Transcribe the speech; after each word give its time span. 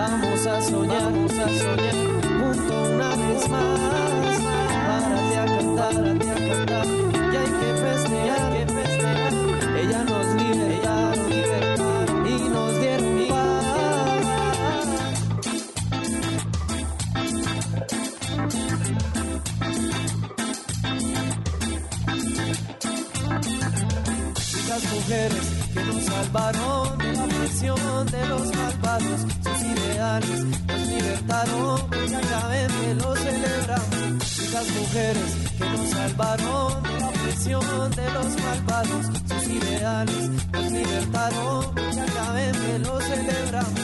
Vamos 0.00 0.46
a 0.46 0.62
soñar, 0.62 1.12
vamos 1.12 1.32
a 1.32 1.46
soñar 1.46 1.96
juntos 2.40 2.88
una 2.88 3.16
vez 3.16 3.48
más. 3.50 3.80
Párate 4.86 5.36
a 5.36 5.44
cantar, 5.44 5.94
párate 5.94 6.30
a 6.30 6.34
cantar. 6.48 6.86
Y 7.32 7.36
hay 7.36 7.50
que 7.60 7.70
festejar, 7.84 8.40
hay 8.40 8.64
que 8.64 8.72
festejar. 8.72 9.32
Ella 9.80 10.00
nos 10.04 10.26
nos 10.26 11.18
libertó 11.28 11.90
y 12.24 12.48
nos 12.48 12.80
dieron. 12.80 13.10
Las 24.66 24.82
mujeres 24.94 25.46
que 25.74 25.84
nos 25.84 26.04
salvaron 26.04 26.98
de 26.98 27.12
la 27.12 27.26
presión 27.26 28.06
de 28.06 28.26
los 28.28 28.56
malvados, 28.56 29.20
sus 30.22 30.38
ideales 30.38 30.44
nos 30.66 30.88
libertaron, 30.88 31.90
diariamente 31.90 32.94
lo 32.96 33.16
celebramos. 33.16 34.38
Y 34.38 34.52
las 34.52 34.68
mujeres 34.70 35.36
que 35.58 35.64
nos 35.64 35.90
salvaron 35.90 36.82
de 36.82 37.00
la 37.00 37.10
presión 37.10 37.90
de 37.90 38.10
los 38.12 38.42
malvados, 38.42 39.06
sus 39.28 39.48
ideales 39.48 40.30
nos 40.52 40.72
libertaron, 40.72 41.74
diariamente 41.74 42.78
lo 42.80 43.00
celebramos. 43.00 43.80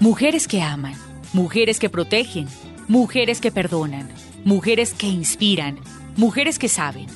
Mujeres 0.00 0.46
que 0.48 0.62
aman, 0.62 0.94
mujeres 1.32 1.78
que 1.78 1.90
protegen, 1.90 2.48
mujeres 2.86 3.40
que 3.40 3.50
perdonan, 3.50 4.08
mujeres 4.44 4.94
que 4.94 5.08
inspiran, 5.08 5.78
mujeres 6.16 6.58
que 6.58 6.68
saben, 6.68 7.06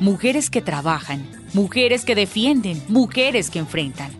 mujeres 0.00 0.48
que 0.48 0.62
trabajan, 0.62 1.26
mujeres 1.54 2.04
que 2.04 2.14
defienden, 2.14 2.82
mujeres 2.88 3.50
que 3.50 3.58
enfrentan. 3.58 4.10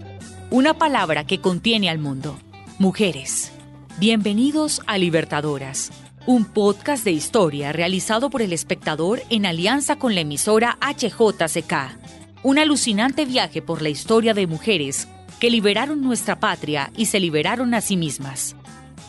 Una 0.50 0.74
palabra 0.74 1.26
que 1.26 1.40
contiene 1.40 1.90
al 1.90 1.98
mundo. 1.98 2.38
Mujeres. 2.78 3.52
Bienvenidos 3.98 4.80
a 4.86 4.96
Libertadoras, 4.96 5.90
un 6.26 6.44
podcast 6.44 7.04
de 7.04 7.10
historia 7.10 7.72
realizado 7.72 8.30
por 8.30 8.40
el 8.42 8.52
espectador 8.52 9.20
en 9.28 9.44
alianza 9.44 9.96
con 9.96 10.14
la 10.14 10.22
emisora 10.22 10.78
HJCK. 10.80 11.98
Un 12.42 12.58
alucinante 12.58 13.24
viaje 13.24 13.60
por 13.60 13.82
la 13.82 13.88
historia 13.88 14.32
de 14.32 14.46
mujeres 14.46 15.08
que 15.40 15.50
liberaron 15.50 16.00
nuestra 16.00 16.40
patria 16.40 16.92
y 16.96 17.06
se 17.06 17.20
liberaron 17.20 17.74
a 17.74 17.80
sí 17.80 17.96
mismas. 17.96 18.56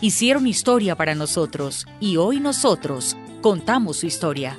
Hicieron 0.02 0.48
historia 0.48 0.96
para 0.96 1.16
nosotros 1.16 1.86
y 2.00 2.18
hoy 2.18 2.40
nosotros 2.40 3.16
contamos 3.42 3.98
su 3.98 4.08
historia. 4.08 4.58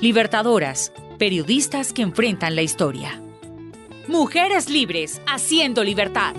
Libertadoras, 0.00 0.92
periodistas 1.22 1.92
que 1.92 2.02
enfrentan 2.02 2.56
la 2.56 2.62
historia. 2.62 3.22
Mujeres 4.08 4.68
libres, 4.68 5.22
haciendo 5.28 5.84
libertad. 5.84 6.34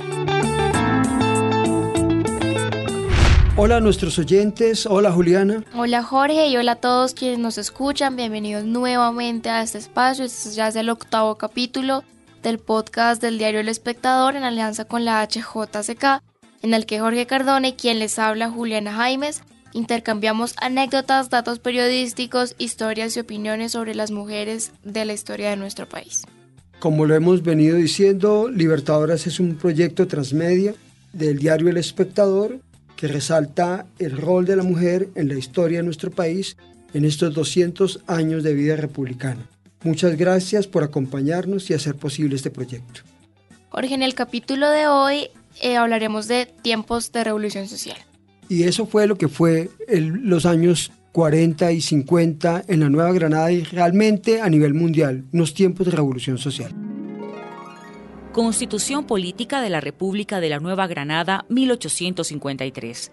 Hola 3.56 3.78
a 3.78 3.80
nuestros 3.80 4.19
oyentes, 4.19 4.85
hola 4.85 5.09
Juliana. 5.13 5.63
Hola 5.74 6.03
Jorge 6.03 6.47
y 6.47 6.57
hola 6.57 6.74
a 6.74 6.81
todos 6.81 7.13
quienes 7.13 7.40
nos 7.40 7.57
escuchan. 7.57 8.18
Bienvenidos 8.18 8.66
nuevamente 8.66 9.50
a 9.50 9.62
este 9.62 9.78
espacio. 9.78 10.25
Este 10.25 10.52
ya 10.52 10.68
es 10.68 10.75
el 10.75 10.90
octavo 10.90 11.38
capítulo 11.38 12.03
del 12.41 12.59
podcast 12.59 13.22
del 13.22 13.38
diario 13.38 13.62
El 13.62 13.69
Espectador 13.69 14.36
en 14.36 14.44
alianza 14.44 14.84
con 14.84 15.06
la 15.06 15.25
HJCK, 15.25 16.22
en 16.62 16.74
el 16.74 16.86
que 16.86 17.00
Jorge 17.00 17.25
Cardone, 17.25 17.78
quien 17.78 18.00
les 18.00 18.19
habla 18.19 18.50
Juliana 18.50 18.91
Jaimes, 18.91 19.44
intercambiamos 19.73 20.56
anécdotas, 20.61 21.29
datos 21.29 21.59
periodísticos, 21.59 22.56
historias 22.57 23.16
y 23.17 23.19
opiniones 23.19 23.73
sobre 23.73 23.95
las 23.95 24.11
mujeres 24.11 24.72
de 24.84 25.06
la 25.06 25.13
historia 25.13 25.50
de 25.50 25.57
nuestro 25.57 25.88
país. 25.88 26.23
Como 26.79 27.06
lo 27.06 27.16
hemos 27.16 27.44
venido 27.44 27.78
diciendo, 27.78 28.50
Libertadoras 28.50 29.25
es 29.28 29.39
un 29.39 29.56
proyecto 29.56 30.07
transmedia 30.07 30.75
del 31.13 31.39
diario 31.39 31.69
El 31.69 31.78
Espectador 31.78 32.59
que 32.95 33.07
resalta 33.07 33.85
el 34.00 34.17
rol 34.17 34.45
de 34.45 34.56
la 34.56 34.63
mujer 34.63 35.09
en 35.16 35.28
la 35.28 35.35
historia 35.35 35.79
de 35.79 35.83
nuestro 35.83 36.12
país 36.12 36.57
en 36.94 37.06
estos 37.06 37.33
200 37.33 38.01
años 38.07 38.44
de 38.44 38.53
vida 38.53 38.75
republicana. 38.75 39.50
Muchas 39.83 40.16
gracias 40.16 40.67
por 40.67 40.83
acompañarnos 40.83 41.69
y 41.69 41.73
hacer 41.73 41.95
posible 41.95 42.35
este 42.35 42.50
proyecto. 42.50 43.01
Jorge, 43.69 43.94
en 43.95 44.03
el 44.03 44.13
capítulo 44.13 44.69
de 44.69 44.88
hoy 44.88 45.29
eh, 45.62 45.75
hablaremos 45.78 46.28
de 46.28 46.45
tiempos 46.45 47.12
de 47.12 47.23
revolución 47.23 47.67
social. 47.67 47.97
Y 48.53 48.64
eso 48.66 48.86
fue 48.86 49.08
lo 49.08 49.16
que 49.16 49.28
fue 49.30 49.69
el- 49.88 50.30
los 50.30 50.46
años 50.46 50.91
40 51.12 51.72
y 51.72 51.81
50 51.81 52.64
en 52.68 52.81
la 52.81 52.90
Nueva 52.90 53.12
Granada 53.12 53.52
y 53.52 53.64
realmente 53.64 54.41
a 54.41 54.50
nivel 54.50 54.75
mundial, 54.75 55.25
unos 55.34 55.56
tiempos 55.56 55.88
de 55.88 55.91
revolución 55.94 56.38
social. 56.38 56.72
Constitución 58.31 59.06
Política 59.06 59.62
de 59.62 59.69
la 59.72 59.81
República 59.81 60.40
de 60.40 60.50
la 60.50 60.59
Nueva 60.59 60.86
Granada, 60.86 61.46
1853. 61.50 63.12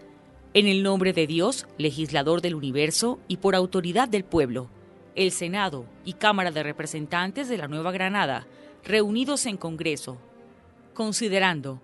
En 0.53 0.67
el 0.67 0.83
nombre 0.83 1.12
de 1.15 1.27
Dios, 1.27 1.67
legislador 1.79 2.43
del 2.43 2.55
universo 2.55 3.19
y 3.29 3.37
por 3.39 3.55
autoridad 3.55 4.09
del 4.09 4.25
pueblo, 4.25 4.69
el 5.15 5.31
Senado 5.31 5.87
y 6.05 6.15
Cámara 6.15 6.50
de 6.50 6.62
Representantes 6.62 7.49
de 7.49 7.56
la 7.59 7.69
Nueva 7.69 7.93
Granada, 7.93 8.47
reunidos 8.84 9.47
en 9.47 9.56
Congreso, 9.56 10.19
considerando 10.95 11.81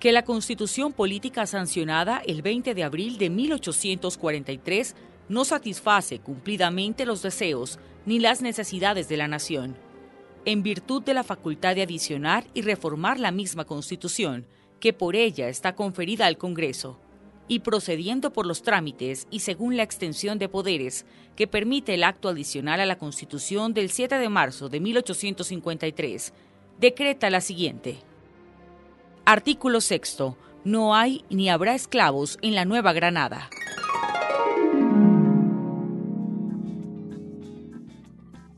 que 0.00 0.10
la 0.10 0.24
Constitución 0.24 0.92
Política 0.92 1.46
sancionada 1.46 2.22
el 2.26 2.42
20 2.42 2.74
de 2.74 2.82
abril 2.82 3.18
de 3.18 3.30
1843 3.30 4.96
no 5.28 5.44
satisface 5.44 6.18
cumplidamente 6.18 7.06
los 7.06 7.22
deseos 7.22 7.78
ni 8.06 8.18
las 8.18 8.42
necesidades 8.42 9.08
de 9.08 9.16
la 9.16 9.28
nación 9.28 9.76
en 10.44 10.62
virtud 10.62 11.02
de 11.02 11.14
la 11.14 11.22
facultad 11.24 11.74
de 11.74 11.82
adicionar 11.82 12.46
y 12.54 12.62
reformar 12.62 13.20
la 13.20 13.30
misma 13.30 13.64
Constitución, 13.64 14.46
que 14.78 14.92
por 14.92 15.16
ella 15.16 15.48
está 15.48 15.74
conferida 15.74 16.26
al 16.26 16.38
Congreso, 16.38 16.98
y 17.48 17.60
procediendo 17.60 18.32
por 18.32 18.46
los 18.46 18.62
trámites 18.62 19.26
y 19.30 19.40
según 19.40 19.76
la 19.76 19.82
extensión 19.82 20.38
de 20.38 20.48
poderes 20.48 21.04
que 21.36 21.46
permite 21.46 21.94
el 21.94 22.04
acto 22.04 22.28
adicional 22.28 22.80
a 22.80 22.86
la 22.86 22.96
Constitución 22.96 23.74
del 23.74 23.90
7 23.90 24.18
de 24.18 24.28
marzo 24.28 24.68
de 24.68 24.80
1853, 24.80 26.32
decreta 26.78 27.28
la 27.28 27.40
siguiente. 27.40 27.98
Artículo 29.30 29.80
sexto. 29.80 30.36
No 30.64 30.92
hay 30.92 31.24
ni 31.30 31.50
habrá 31.50 31.76
esclavos 31.76 32.36
en 32.42 32.56
la 32.56 32.64
Nueva 32.64 32.92
Granada. 32.92 33.48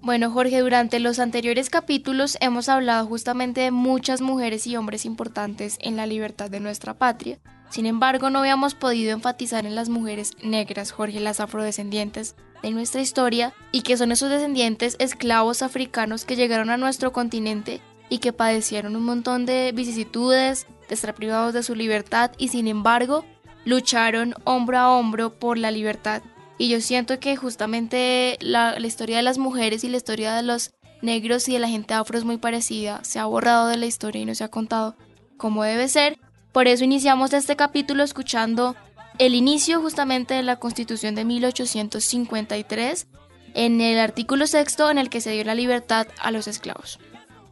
Bueno, 0.01 0.31
Jorge, 0.31 0.61
durante 0.61 0.99
los 0.99 1.19
anteriores 1.19 1.69
capítulos 1.69 2.39
hemos 2.41 2.71
hablado 2.71 3.07
justamente 3.07 3.61
de 3.61 3.71
muchas 3.71 4.23
mujeres 4.23 4.67
y 4.67 4.75
hombres 4.79 5.05
importantes 5.05 5.77
en 5.83 5.97
la 5.97 6.07
libertad 6.07 6.49
de 6.49 6.61
nuestra 6.61 6.95
patria. 6.95 7.39
Sin 7.69 7.85
embargo, 7.85 8.31
no 8.31 8.39
habíamos 8.39 8.75
podido 8.75 9.13
enfatizar 9.13 9.67
en 9.67 9.75
las 9.75 9.91
mujeres 9.91 10.39
negras, 10.43 10.91
Jorge, 10.91 11.21
las 11.21 11.41
afrodescendientes 11.41 12.35
de 12.63 12.71
nuestra 12.71 13.03
historia, 13.03 13.53
y 13.73 13.83
que 13.83 13.99
son 13.99 14.11
esos 14.11 14.31
descendientes 14.31 14.97
esclavos 15.01 15.61
africanos 15.61 16.25
que 16.25 16.37
llegaron 16.37 16.71
a 16.71 16.79
nuestro 16.79 17.13
continente 17.13 17.83
y 18.13 18.19
que 18.19 18.35
padecieron 18.35 18.95
un 18.95 19.07
montón 19.07 19.47
de 19.47 19.73
vicisitudes, 19.73 20.67
de 20.87 20.95
estar 20.95 21.15
privados 21.15 21.55
de 21.55 21.63
su 21.63 21.75
libertad 21.75 22.31
y 22.37 22.49
sin 22.49 22.69
embargo 22.69 23.25
lucharon 23.65 24.35
hombro 24.45 24.77
a 24.77 24.99
hombro 24.99 25.33
por 25.33 25.57
la 25.57 25.71
libertad. 25.71 26.21
Y 26.59 26.69
yo 26.69 26.83
siento 26.83 27.19
que 27.19 27.37
justamente 27.37 28.37
la, 28.43 28.79
historia 28.81 29.17
de 29.17 29.23
las 29.23 29.39
mujeres 29.39 29.83
y 29.83 29.89
la 29.89 29.97
historia 29.97 30.35
de 30.35 30.43
los 30.43 30.73
negros 31.01 31.49
y 31.49 31.55
de 31.55 31.59
la 31.59 31.71
gente 31.71 31.95
afro 31.95 32.19
es 32.19 32.25
muy 32.25 32.37
parecida. 32.37 33.03
Se 33.03 33.19
ha 33.19 33.25
borrado 33.25 33.69
de 33.69 33.79
la 33.79 33.87
historia 33.87 34.21
y 34.21 34.27
no 34.27 34.35
se 34.35 34.45
ha 34.45 34.49
contado 34.49 34.95
como 35.39 35.65
debe 35.65 35.89
ser. 35.89 36.19
Por 36.53 36.69
eso 36.69 36.85
iniciamos 36.85 37.33
este 37.33 37.57
capítulo 37.57 38.03
escuchando 38.03 38.77
el 39.19 39.35
inicio 39.35 39.81
justamente 39.81 40.35
de 40.35 40.43
la 40.43 40.57
Constitución 40.57 41.15
de 41.15 41.25
1853 41.25 43.07
en 43.55 43.81
el 43.81 43.99
artículo 43.99 44.47
sexto 44.47 44.91
en 44.91 44.99
el 44.99 45.09
que 45.09 45.23
se 45.23 45.31
dio 45.31 45.45
la 45.45 45.55
libertad 45.55 46.09
a 46.21 46.31
los 46.31 46.47
esclavos. 46.47 46.99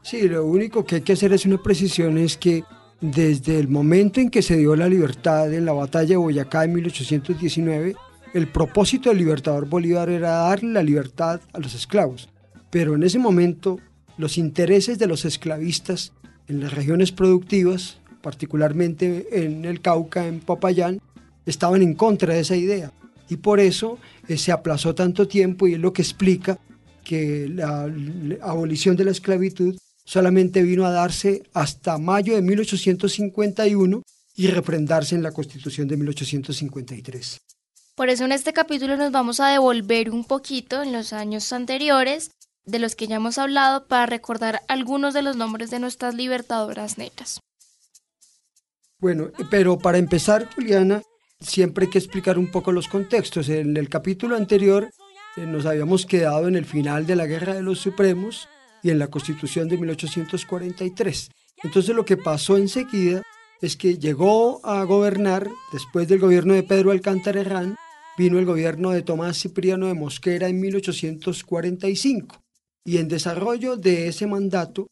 Sí, 0.02 0.29
lo 0.29 0.44
único 0.47 0.85
que 0.85 0.97
hay 0.97 1.00
que 1.02 1.12
hacer 1.12 1.32
es 1.32 1.44
una 1.44 1.62
precisión, 1.62 2.17
es 2.19 2.37
que 2.37 2.64
desde 3.00 3.58
el 3.58 3.69
momento 3.69 4.20
en 4.20 4.31
que 4.31 4.43
se 4.43 4.56
dio 4.56 4.75
la 4.76 4.88
libertad 4.88 5.52
en 5.52 5.64
la 5.64 5.73
batalla 5.73 6.11
de 6.11 6.17
Boyacá 6.17 6.64
en 6.64 6.75
1819, 6.75 7.94
el 8.32 8.47
propósito 8.49 9.08
del 9.08 9.19
libertador 9.19 9.69
Bolívar 9.69 10.08
era 10.08 10.31
darle 10.31 10.73
la 10.73 10.82
libertad 10.82 11.41
a 11.52 11.58
los 11.58 11.75
esclavos. 11.75 12.29
Pero 12.70 12.94
en 12.94 13.02
ese 13.02 13.19
momento, 13.19 13.79
los 14.17 14.38
intereses 14.38 14.99
de 14.99 15.06
los 15.06 15.25
esclavistas 15.25 16.12
en 16.47 16.61
las 16.61 16.73
regiones 16.73 17.12
productivas, 17.12 17.99
particularmente 18.23 19.44
en 19.44 19.64
el 19.64 19.81
Cauca, 19.81 20.26
en 20.26 20.41
Popayán, 20.41 21.00
estaban 21.47 21.82
en 21.82 21.94
contra 21.94 22.35
de 22.35 22.41
esa 22.41 22.56
idea. 22.56 22.93
Y 23.29 23.37
por 23.37 23.61
eso 23.61 23.99
eh, 24.29 24.37
se 24.37 24.52
aplazó 24.52 24.94
tanto 24.94 25.29
tiempo 25.29 25.67
y 25.67 25.75
es 25.75 25.81
lo 25.81 25.93
que 25.93 26.02
explica 26.02 26.58
que 27.05 27.49
la 27.49 27.88
abolición 28.43 28.97
de 28.97 29.05
la 29.05 29.11
esclavitud 29.11 29.76
solamente 30.11 30.62
vino 30.62 30.85
a 30.87 30.91
darse 30.91 31.45
hasta 31.55 31.97
mayo 31.97 32.35
de 32.35 32.43
1851 32.43 34.03
y 34.35 34.49
refrendarse 34.49 35.15
en 35.15 35.23
la 35.23 35.31
Constitución 35.31 35.87
de 35.87 35.97
1853. 35.97 37.39
Por 37.95 38.09
eso 38.09 38.25
en 38.25 38.33
este 38.33 38.53
capítulo 38.53 38.97
nos 38.97 39.12
vamos 39.12 39.39
a 39.39 39.51
devolver 39.51 40.11
un 40.11 40.25
poquito 40.25 40.83
en 40.83 40.93
los 40.93 41.12
años 41.12 41.53
anteriores 41.53 42.33
de 42.65 42.81
los 42.81 42.97
que 42.97 43.07
ya 43.07 43.17
hemos 43.17 43.39
hablado 43.39 43.87
para 43.87 44.07
recordar 44.07 44.62
algunos 44.67 45.15
de 45.15 45.23
los 45.23 45.37
nombres 45.37 45.71
de 45.71 45.79
nuestras 45.79 46.17
libertadoras 46.17 46.99
negras. 46.99 47.39
Bueno, 48.99 49.31
pero 49.49 49.79
para 49.79 49.99
empezar, 49.99 50.53
Juliana, 50.53 51.03
siempre 51.39 51.85
hay 51.85 51.91
que 51.93 51.99
explicar 51.99 52.37
un 52.37 52.51
poco 52.51 52.73
los 52.73 52.89
contextos. 52.89 53.49
En 53.49 53.77
el 53.77 53.89
capítulo 53.89 54.35
anterior 54.35 54.91
eh, 55.37 55.47
nos 55.47 55.67
habíamos 55.67 56.05
quedado 56.05 56.49
en 56.49 56.57
el 56.57 56.65
final 56.65 57.07
de 57.07 57.15
la 57.15 57.27
Guerra 57.27 57.55
de 57.55 57.62
los 57.62 57.79
Supremos, 57.79 58.49
y 58.82 58.91
en 58.91 58.99
la 58.99 59.09
Constitución 59.09 59.69
de 59.69 59.77
1843. 59.77 61.31
Entonces 61.62 61.94
lo 61.94 62.05
que 62.05 62.17
pasó 62.17 62.56
enseguida 62.56 63.23
es 63.61 63.77
que 63.77 63.99
llegó 63.99 64.65
a 64.65 64.82
gobernar, 64.85 65.49
después 65.73 66.09
del 66.09 66.19
gobierno 66.19 66.55
de 66.55 66.62
Pedro 66.62 66.91
Alcántara 66.91 67.41
Herrán, 67.41 67.77
vino 68.17 68.38
el 68.38 68.47
gobierno 68.47 68.91
de 68.91 69.03
Tomás 69.03 69.38
Cipriano 69.38 69.87
de 69.87 69.94
Mosquera 69.94 70.49
en 70.49 70.61
1845. 70.61 72.41
Y 72.85 72.97
en 72.97 73.09
desarrollo 73.09 73.77
de 73.77 74.09
ese 74.09 74.27
mandato, 74.27 74.87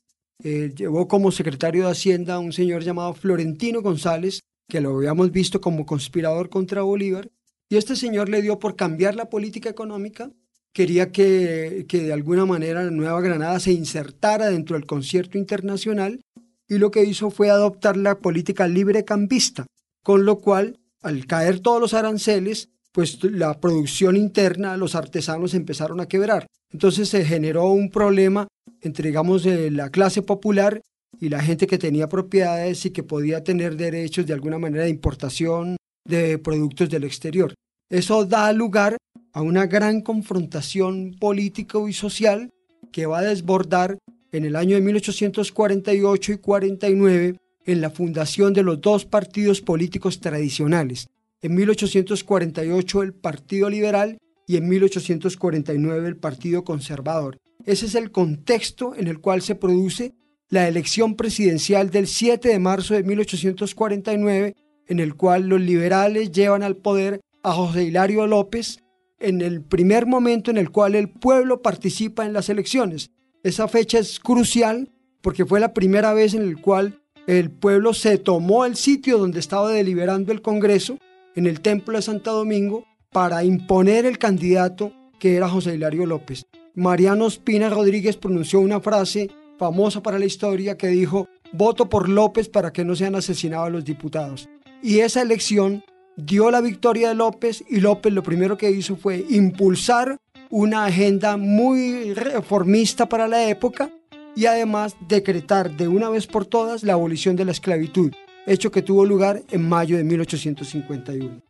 eh, 0.45 0.73
llevó 0.77 1.09
como 1.09 1.33
secretario 1.33 1.87
de 1.87 1.93
Hacienda 1.93 2.35
a 2.35 2.39
un 2.39 2.53
señor 2.53 2.83
llamado 2.85 3.15
Florentino 3.15 3.81
González, 3.81 4.41
que 4.69 4.81
lo 4.81 4.97
habíamos 4.97 5.33
visto 5.33 5.61
como 5.61 5.87
conspirador 5.87 6.51
contra 6.51 6.83
Bolívar, 6.83 7.31
y 7.71 7.77
este 7.77 7.97
señor 7.97 8.29
le 8.29 8.43
dio 8.43 8.59
por 8.59 8.77
cambiar 8.77 9.15
la 9.15 9.29
política 9.31 9.69
económica 9.69 10.31
quería 10.79 11.11
que, 11.11 11.85
de 11.91 12.13
alguna 12.13 12.47
manera 12.47 12.85
la 12.85 12.93
Nueva 12.93 13.21
Granada 13.21 13.59
se 13.59 13.73
insertara 13.73 14.47
dentro 14.47 14.77
del 14.77 14.87
concierto 14.87 15.37
internacional 15.37 16.21
y 16.69 16.79
lo 16.79 16.93
que 16.93 17.03
hizo 17.03 17.33
fue 17.33 17.51
adoptar 17.51 17.97
la 17.97 18.21
política 18.21 18.69
libre 18.69 19.05
cambista, 19.05 19.67
con 20.05 20.25
lo 20.25 20.39
cual, 20.39 20.79
al 21.03 21.27
caer 21.27 21.59
todos 21.59 21.81
los 21.81 21.95
aranceles, 21.95 22.69
pues 22.93 23.19
la 23.25 23.59
producción 23.59 24.17
interna, 24.17 24.77
los 24.77 24.95
artesanos 24.95 25.53
empezaron 25.55 25.99
a 25.99 26.07
quebrar. 26.07 26.47
Entonces 26.73 27.09
se 27.09 27.25
generó 27.25 27.73
un 27.73 27.91
problema 27.91 28.47
entre, 28.81 29.11
eh, 29.11 29.71
la 29.73 29.91
clase 29.91 30.23
popular 30.23 30.81
y 31.19 31.29
la 31.29 31.43
gente 31.43 31.67
que 31.67 31.79
tenía 31.79 32.09
propiedades 32.09 32.87
y 32.87 32.91
que 32.91 33.03
podía 33.03 33.43
tener 33.43 33.77
derechos 33.77 34.27
de 34.27 34.35
alguna 34.35 34.61
manera 34.61 34.85
de 34.85 34.91
importación 34.91 35.77
de 36.07 36.39
productos 36.39 36.89
del 36.89 37.03
exterior. 37.03 37.53
Eso 37.91 38.25
da 38.25 38.53
lugar 38.53 38.97
a 39.39 39.43
una 39.43 39.67
gran 39.67 40.01
confrontación 40.01 41.15
política 41.17 41.79
y 41.89 41.93
social 41.93 42.51
que 42.91 43.07
va 43.07 43.21
a 43.21 43.23
desbordar 43.23 43.97
en 44.33 44.45
el 44.45 44.57
año 44.57 44.75
de 44.75 44.81
1848 44.81 46.33
y 46.33 46.39
49 46.39 47.37
en 47.65 47.81
la 47.81 47.91
fundación 47.91 48.53
de 48.53 48.65
los 48.65 48.81
dos 48.81 49.05
partidos 49.05 49.61
políticos 49.61 50.19
tradicionales. 50.19 51.07
En 51.41 51.55
1848 51.55 53.03
el 53.05 53.15
Partido 53.15 53.71
Liberal 53.71 54.19
y 54.49 54.57
en 54.57 54.69
1849 54.69 56.09
el 56.09 56.17
Partido 56.17 56.65
Conservador. 56.65 57.39
Ese 57.65 57.87
es 57.87 57.95
el 57.95 58.11
contexto 58.11 58.97
en 58.97 59.07
el 59.07 59.21
cual 59.21 59.43
se 59.43 59.55
produce 59.55 60.15
la 60.49 60.67
elección 60.67 61.15
presidencial 61.15 61.91
del 61.91 62.09
7 62.09 62.49
de 62.49 62.59
marzo 62.59 62.95
de 62.95 63.05
1849, 63.05 64.57
en 64.89 64.99
el 64.99 65.15
cual 65.15 65.49
los 65.49 65.61
liberales 65.61 66.33
llevan 66.33 66.65
al 66.65 66.75
poder 66.75 67.21
a 67.45 67.53
José 67.53 67.85
Hilario 67.85 68.27
López 68.27 68.81
en 69.21 69.41
el 69.41 69.63
primer 69.63 70.07
momento 70.07 70.51
en 70.51 70.59
el 70.59 70.71
cual 70.71 70.95
el 70.95 71.09
pueblo 71.09 71.63
participa 71.63 72.27
en 72.27 72.33
las 72.33 72.49
elecciones. 72.49 73.11
Esa 73.43 73.69
fecha 73.69 73.99
es 73.99 74.21
crucial 74.21 74.91
porque 75.21 75.45
fue 75.45 75.61
la 75.61 75.75
primera 75.75 76.13
vez 76.13 76.35
en 76.35 76.43
el 76.43 76.61
cual 76.61 77.01
el 77.27 77.51
pueblo 77.51 77.93
se 77.93 78.19
tomó 78.19 78.65
el 78.65 78.77
sitio 78.77 79.19
donde 79.19 79.41
estaba 79.41 79.71
deliberando 79.71 80.33
el 80.33 80.41
Congreso, 80.41 80.99
en 81.35 81.47
el 81.47 81.61
Templo 81.61 81.97
de 81.97 82.03
Santo 82.03 82.33
Domingo, 82.33 82.85
para 83.13 83.45
imponer 83.45 84.07
el 84.07 84.19
candidato 84.19 84.93
que 85.19 85.37
era 85.37 85.49
José 85.49 85.75
Hilario 85.75 86.07
López. 86.07 86.47
Mariano 86.75 87.27
Espina 87.27 87.69
Rodríguez 87.69 88.17
pronunció 88.17 88.61
una 88.61 88.81
frase 88.81 89.31
famosa 89.59 90.03
para 90.03 90.19
la 90.19 90.25
historia 90.25 90.77
que 90.77 90.89
dijo, 90.89 91.29
voto 91.53 91.89
por 91.89 92.09
López 92.09 92.49
para 92.49 92.73
que 92.73 92.85
no 92.85 92.95
sean 92.95 93.15
asesinados 93.15 93.71
los 93.71 93.85
diputados. 93.85 94.49
Y 94.83 95.01
esa 95.01 95.23
elección 95.23 95.85
dio 96.19 96.51
la 96.51 96.61
victoria 96.61 97.09
de 97.09 97.15
López 97.15 97.65
y 97.69 97.81
López 97.81 98.13
lo 98.13 98.23
primero 98.23 98.59
que 98.59 98.71
hizo 98.71 98.97
fue 98.97 99.25
impulsar 99.31 100.19
una 100.51 100.85
agenda 100.85 101.37
muy 101.37 102.13
reformista 102.13 103.09
para 103.09 103.29
la 103.29 103.49
época 103.49 103.91
y 104.35 104.47
además 104.47 104.97
decretar 105.07 105.77
de 105.77 105.89
una 105.89 106.09
vez 106.09 106.27
por 106.27 106.45
todas 106.45 106.83
la 106.83 106.95
abolición 106.95 107.37
de 107.37 107.45
la 107.45 107.53
esclavitud, 107.53 108.13
hecho 108.47 108.71
que 108.71 108.83
tuvo 108.83 109.05
lugar 109.05 109.43
en 109.51 109.69
mayo 109.69 109.97
de 109.97 110.05
1851. 110.05 111.41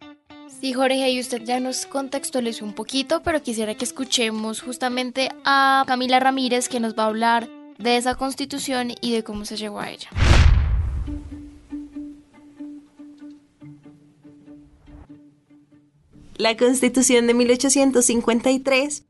Sí, 0.60 0.72
Jorge, 0.72 1.10
y 1.10 1.20
usted 1.20 1.42
ya 1.44 1.60
nos 1.60 1.86
contextualizó 1.86 2.64
un 2.64 2.74
poquito, 2.74 3.22
pero 3.22 3.42
quisiera 3.42 3.74
que 3.74 3.84
escuchemos 3.84 4.60
justamente 4.60 5.30
a 5.44 5.84
Camila 5.86 6.18
Ramírez 6.18 6.68
que 6.68 6.80
nos 6.80 6.98
va 6.98 7.04
a 7.04 7.06
hablar 7.06 7.48
de 7.78 7.96
esa 7.96 8.16
constitución 8.16 8.92
y 9.00 9.12
de 9.12 9.22
cómo 9.22 9.44
se 9.44 9.56
llegó 9.56 9.80
a 9.80 9.90
ella. 9.90 10.10
La 16.38 16.56
Constitución 16.56 17.26
de 17.26 17.34
1853 17.34 19.04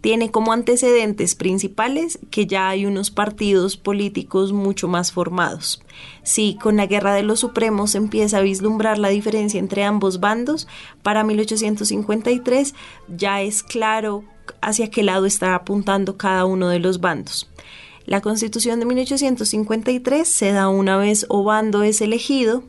tiene 0.00 0.32
como 0.32 0.52
antecedentes 0.52 1.36
principales 1.36 2.18
que 2.32 2.48
ya 2.48 2.68
hay 2.68 2.86
unos 2.86 3.12
partidos 3.12 3.76
políticos 3.76 4.52
mucho 4.52 4.88
más 4.88 5.12
formados. 5.12 5.80
Si 6.24 6.58
con 6.60 6.76
la 6.76 6.86
Guerra 6.86 7.14
de 7.14 7.22
los 7.22 7.38
Supremos 7.38 7.94
empieza 7.94 8.38
a 8.38 8.42
vislumbrar 8.42 8.98
la 8.98 9.10
diferencia 9.10 9.60
entre 9.60 9.84
ambos 9.84 10.18
bandos, 10.18 10.66
para 11.04 11.22
1853 11.22 12.74
ya 13.16 13.42
es 13.42 13.62
claro 13.62 14.24
hacia 14.60 14.90
qué 14.90 15.04
lado 15.04 15.24
está 15.24 15.54
apuntando 15.54 16.16
cada 16.16 16.46
uno 16.46 16.68
de 16.68 16.80
los 16.80 17.00
bandos. 17.00 17.48
La 18.06 18.20
Constitución 18.20 18.80
de 18.80 18.86
1853 18.86 20.26
se 20.26 20.50
da 20.50 20.68
una 20.68 20.96
vez 20.96 21.26
o 21.28 21.44
bando 21.44 21.84
es 21.84 22.00
elegido 22.00 22.64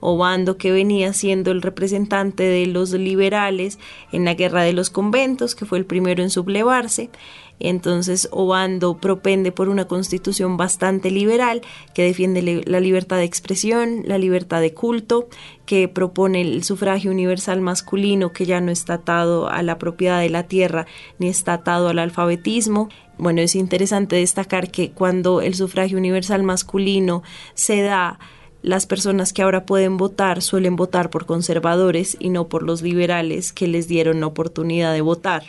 Obando, 0.00 0.58
que 0.58 0.72
venía 0.72 1.12
siendo 1.12 1.50
el 1.50 1.62
representante 1.62 2.42
de 2.42 2.66
los 2.66 2.92
liberales 2.92 3.78
en 4.12 4.24
la 4.24 4.34
guerra 4.34 4.62
de 4.62 4.72
los 4.72 4.90
conventos, 4.90 5.54
que 5.54 5.64
fue 5.64 5.78
el 5.78 5.86
primero 5.86 6.22
en 6.22 6.30
sublevarse. 6.30 7.10
Entonces 7.58 8.28
Obando 8.32 8.98
propende 8.98 9.50
por 9.50 9.68
una 9.68 9.86
constitución 9.86 10.56
bastante 10.56 11.10
liberal 11.10 11.62
que 11.94 12.02
defiende 12.02 12.62
la 12.66 12.80
libertad 12.80 13.16
de 13.16 13.24
expresión, 13.24 14.02
la 14.04 14.18
libertad 14.18 14.60
de 14.60 14.74
culto, 14.74 15.28
que 15.64 15.88
propone 15.88 16.42
el 16.42 16.64
sufragio 16.64 17.10
universal 17.10 17.60
masculino 17.60 18.32
que 18.32 18.44
ya 18.44 18.60
no 18.60 18.70
está 18.70 18.94
atado 18.94 19.48
a 19.48 19.62
la 19.62 19.78
propiedad 19.78 20.20
de 20.20 20.30
la 20.30 20.44
tierra 20.44 20.86
ni 21.18 21.28
está 21.28 21.54
atado 21.54 21.88
al 21.88 21.98
alfabetismo. 21.98 22.90
Bueno, 23.18 23.40
es 23.40 23.54
interesante 23.54 24.16
destacar 24.16 24.70
que 24.70 24.90
cuando 24.90 25.40
el 25.40 25.54
sufragio 25.54 25.96
universal 25.96 26.42
masculino 26.42 27.22
se 27.54 27.80
da 27.80 28.18
las 28.62 28.86
personas 28.86 29.32
que 29.32 29.42
ahora 29.42 29.66
pueden 29.66 29.96
votar 29.96 30.42
suelen 30.42 30.76
votar 30.76 31.10
por 31.10 31.26
conservadores 31.26 32.16
y 32.18 32.30
no 32.30 32.48
por 32.48 32.62
los 32.62 32.82
liberales 32.82 33.52
que 33.52 33.68
les 33.68 33.88
dieron 33.88 34.20
la 34.20 34.26
oportunidad 34.26 34.92
de 34.92 35.00
votar. 35.00 35.44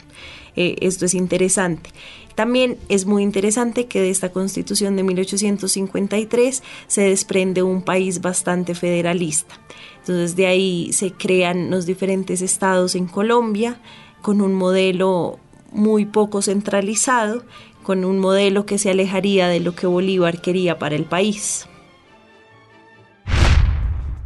Eh, 0.56 0.76
esto 0.82 1.06
es 1.06 1.14
interesante. 1.14 1.92
También 2.36 2.78
es 2.90 3.06
muy 3.08 3.24
interesante 3.24 3.88
que 3.88 4.00
de 4.00 4.12
esta 4.12 4.32
constitución 4.32 4.96
de 4.96 5.04
1853 5.04 6.62
se 6.86 7.02
desprende 7.02 7.64
un 7.64 7.82
país 7.82 8.22
bastante 8.22 8.76
federalista. 8.76 9.60
Entonces 10.02 10.36
de 10.36 10.46
ahí 10.46 10.94
se 10.94 11.12
crean 11.14 11.72
los 11.72 11.86
diferentes 11.88 12.42
estados 12.42 12.94
en 12.94 13.08
Colombia 13.08 13.82
con 14.22 14.42
un 14.42 14.54
modelo 14.54 15.40
muy 15.72 16.06
poco 16.06 16.42
centralizado, 16.42 17.44
con 17.82 18.06
un 18.06 18.20
modelo 18.20 18.66
que 18.66 18.78
se 18.78 18.92
alejaría 18.92 19.48
de 19.48 19.60
lo 19.60 19.74
que 19.74 19.88
Bolívar 19.88 20.42
quería 20.42 20.78
para 20.78 20.96
el 20.96 21.06
país. 21.06 21.68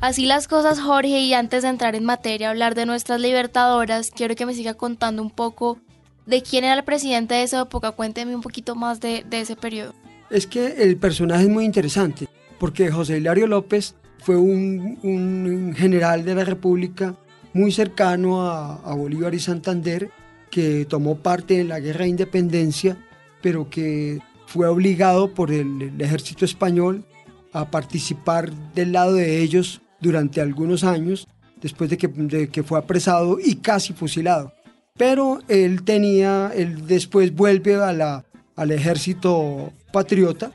Así 0.02 0.26
las 0.26 0.48
cosas, 0.48 0.82
Jorge, 0.82 1.20
y 1.20 1.36
antes 1.36 1.62
de 1.62 1.70
entrar 1.70 1.94
en 1.94 2.04
materia, 2.06 2.50
hablar 2.50 2.74
de 2.74 2.88
nuestras 2.88 3.22
libertadoras, 3.22 4.10
quiero 4.10 4.34
que 4.36 4.48
me 4.48 4.56
siga 4.56 4.74
contando 4.74 5.22
un 5.22 5.30
poco 5.30 5.78
de 6.26 6.42
quién 6.42 6.64
era 6.64 6.74
el 6.74 6.84
presidente 6.84 7.36
de 7.36 7.44
esa 7.44 7.62
época. 7.62 7.92
Cuénteme 7.92 8.34
un 8.34 8.42
poquito 8.42 8.74
más 8.74 9.00
de, 9.00 9.24
ese 9.30 9.56
periodo. 9.56 9.94
Es 10.32 10.48
que 10.48 10.84
el 10.84 10.98
personaje 10.98 11.44
es 11.44 11.50
muy 11.50 11.66
interesante, 11.66 12.28
porque 12.60 12.90
José 12.90 13.18
Hilario 13.18 13.46
López 13.46 13.94
fue 14.18 14.38
un, 14.38 15.76
general 15.78 16.26
de 16.26 16.34
la 16.34 16.46
República 16.46 17.16
muy 17.54 17.72
cercano 17.72 18.50
a, 18.50 18.96
Bolívar 18.96 19.36
y 19.36 19.40
Santander, 19.40 20.10
que 20.50 20.86
tomó 20.86 21.20
parte 21.20 21.60
en 21.60 21.68
la 21.68 21.80
guerra 21.80 22.06
de 22.06 22.10
independencia, 22.10 22.98
pero 23.44 23.70
que 23.70 24.18
fue 24.48 24.68
obligado 24.68 25.36
por 25.36 25.52
el, 25.52 25.94
ejército 26.02 26.44
español 26.44 27.06
a 27.54 27.70
participar 27.70 28.52
del 28.74 28.94
lado 28.94 29.14
de 29.14 29.44
ellos 29.44 29.80
durante 30.02 30.42
algunos 30.42 30.84
años, 30.84 31.28
después 31.62 31.90
de 31.90 31.98
que, 31.98 32.08
de 32.08 32.50
que 32.50 32.64
fue 32.64 32.80
apresado 32.80 33.38
y 33.40 33.56
casi 33.56 33.94
fusilado. 33.94 34.52
Pero 34.98 35.40
él 35.48 35.84
tenía, 35.84 36.52
él 36.54 36.86
después 36.88 37.34
vuelve 37.34 37.76
a 37.76 37.94
la, 37.94 38.26
al 38.56 38.72
ejército 38.72 39.72
patriota 39.94 40.52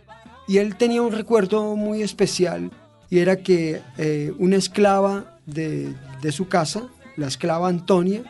y 0.46 0.58
él 0.58 0.76
tenía 0.76 1.02
un 1.02 1.12
recuerdo 1.12 1.74
muy 1.76 2.02
especial 2.02 2.70
y 3.08 3.18
era 3.20 3.36
que 3.36 3.80
eh, 3.98 4.32
una 4.38 4.56
esclava 4.56 5.38
de, 5.46 5.94
de 6.20 6.32
su 6.32 6.48
casa, 6.48 6.88
la 7.16 7.28
esclava 7.28 7.68
Antonia, 7.68 8.24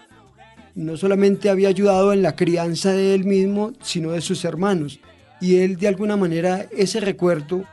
no 0.75 0.97
solamente 0.99 1.49
había 1.49 1.69
ayudado 1.69 2.13
en 2.13 2.23
la 2.23 2.37
crianza 2.37 2.93
de 2.93 3.15
él 3.15 3.25
mismo, 3.25 3.73
sino 3.81 4.13
de 4.13 4.21
sus 4.21 4.45
hermanos. 4.45 5.01
Y 5.41 5.57
él 5.57 5.77
de 5.77 5.89
alguna 5.89 6.17
manera 6.17 6.67
ese 6.71 7.01
recuerdo 7.01 7.65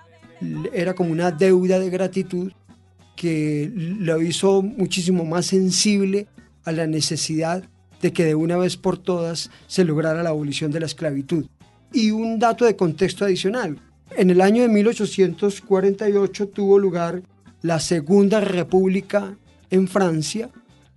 era 0.74 0.94
como 0.94 1.12
una 1.12 1.32
deuda 1.32 1.80
de 1.80 1.90
gratitud 1.90 2.52
que 3.16 3.72
lo 3.74 4.22
hizo 4.22 4.62
muchísimo 4.62 5.26
más 5.26 5.48
sensible 5.48 6.28
a 6.64 6.72
la 6.72 6.88
necesidad 6.88 7.64
de 8.02 8.12
que 8.12 8.26
de 8.26 8.36
una 8.36 8.58
vez 8.58 8.78
por 8.78 8.98
todas 8.98 9.50
se 9.68 9.86
lograra 9.86 10.24
la 10.24 10.30
abolición 10.30 10.72
de 10.72 10.80
la 10.82 10.86
esclavitud. 10.86 11.46
Y 11.92 12.12
un 12.12 12.40
dato 12.40 12.66
de 12.66 12.76
contexto 12.76 13.26
adicional. 13.26 13.80
En 14.16 14.30
el 14.30 14.42
año 14.42 14.62
de 14.62 14.68
1848 14.68 16.50
tuvo 16.50 16.80
lugar 16.80 17.24
la 17.62 17.80
Segunda 17.80 18.42
República 18.42 19.38
en 19.70 19.88
Francia 19.88 20.50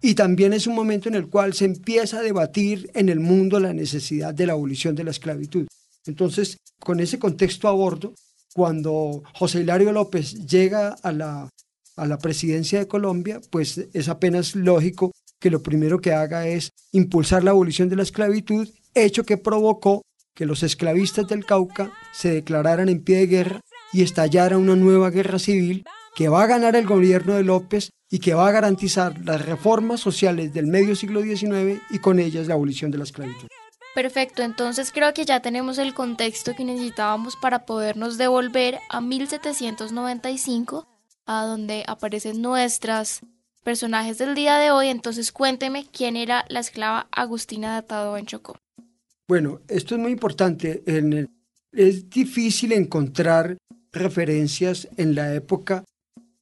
y 0.03 0.15
también 0.15 0.53
es 0.53 0.67
un 0.67 0.75
momento 0.75 1.09
en 1.09 1.15
el 1.15 1.29
cual 1.29 1.55
se 1.55 1.65
empieza 1.65 2.19
a 2.19 2.23
debatir 2.23 2.91
en 2.95 3.09
el 3.09 3.21
mundo 3.21 3.59
la 3.61 3.73
necesidad 3.73 4.35
de 4.35 4.47
la 4.47 4.53
abolición 4.53 4.95
de 4.95 5.05
la 5.05 5.11
esclavitud. 5.11 5.67
Entonces, 6.07 6.59
con 6.79 7.01
ese 7.01 7.19
contexto 7.19 7.69
a 7.69 7.73
bordo, 7.73 8.15
cuando 8.55 9.23
José 9.35 9.61
Hilario 9.61 9.93
López 9.93 10.47
llega 10.47 10.97
a 11.03 11.13
la, 11.13 11.49
a 11.97 12.07
la 12.07 12.19
presidencia 12.19 12.79
de 12.79 12.89
Colombia, 12.89 13.41
pues 13.51 13.89
es 13.93 14.09
apenas 14.09 14.55
lógico 14.55 15.13
que 15.41 15.51
lo 15.51 15.63
primero 15.63 16.01
que 16.01 16.13
haga 16.13 16.47
es 16.47 16.71
impulsar 16.93 17.45
la 17.45 17.51
abolición 17.51 17.89
de 17.89 17.97
la 17.97 18.03
esclavitud, 18.03 18.69
hecho 18.95 19.25
que 19.25 19.37
provocó 19.37 20.03
que 20.35 20.47
los 20.47 20.63
esclavistas 20.63 21.27
del 21.29 21.45
Cauca 21.45 21.93
se 22.13 22.31
declararan 22.31 22.89
en 22.89 23.03
pie 23.03 23.19
de 23.19 23.27
guerra 23.27 23.61
y 23.93 24.03
estallara 24.03 24.59
una 24.59 24.77
nueva 24.77 25.11
guerra 25.11 25.39
civil 25.39 25.85
que 26.15 26.29
va 26.29 26.43
a 26.43 26.47
ganar 26.47 26.77
el 26.77 26.87
gobierno 26.87 27.35
de 27.35 27.43
López 27.43 27.91
y 28.11 28.19
que 28.21 28.35
va 28.35 28.49
a 28.49 28.53
garantizar 28.53 29.19
las 29.25 29.45
reformas 29.45 30.01
sociales 30.01 30.53
del 30.53 30.67
medio 30.67 30.95
siglo 30.95 31.23
XIX 31.23 31.81
y 31.91 31.99
con 31.99 32.19
ellas 32.19 32.47
la 32.47 32.55
abolición 32.55 32.91
de 32.91 32.99
la 32.99 33.05
esclavitud. 33.05 33.49
Perfecto, 33.95 34.43
entonces 34.43 34.93
creo 34.93 35.15
que 35.15 35.25
ya 35.25 35.41
tenemos 35.41 35.79
el 35.79 35.95
contexto 35.95 36.55
que 36.55 36.65
necesitábamos 36.65 37.35
para 37.37 37.65
podernos 37.65 38.19
devolver 38.19 38.79
a 38.91 39.01
1795, 39.01 40.87
a 41.27 41.45
donde 41.45 41.85
aparecen 41.87 42.41
nuestras 42.41 43.21
personajes 43.63 44.19
del 44.19 44.35
día 44.35 44.59
de 44.59 44.71
hoy. 44.71 44.89
Entonces 44.89 45.33
cuénteme 45.33 45.87
quién 45.93 46.17
era 46.17 46.45
la 46.49 46.61
esclava 46.61 47.09
Agustina 47.11 47.73
de 47.73 47.79
Atado 47.79 48.17
en 48.17 48.27
Chocó. 48.27 48.57
Bueno, 49.29 49.61
esto 49.69 49.97
es 49.97 50.01
muy 50.01 50.13
importante. 50.13 50.83
es 51.73 52.09
difícil 52.09 52.73
encontrar 52.73 53.59
referencias 53.93 54.89
en 54.97 55.15
la 55.15 55.35
época, 55.35 55.85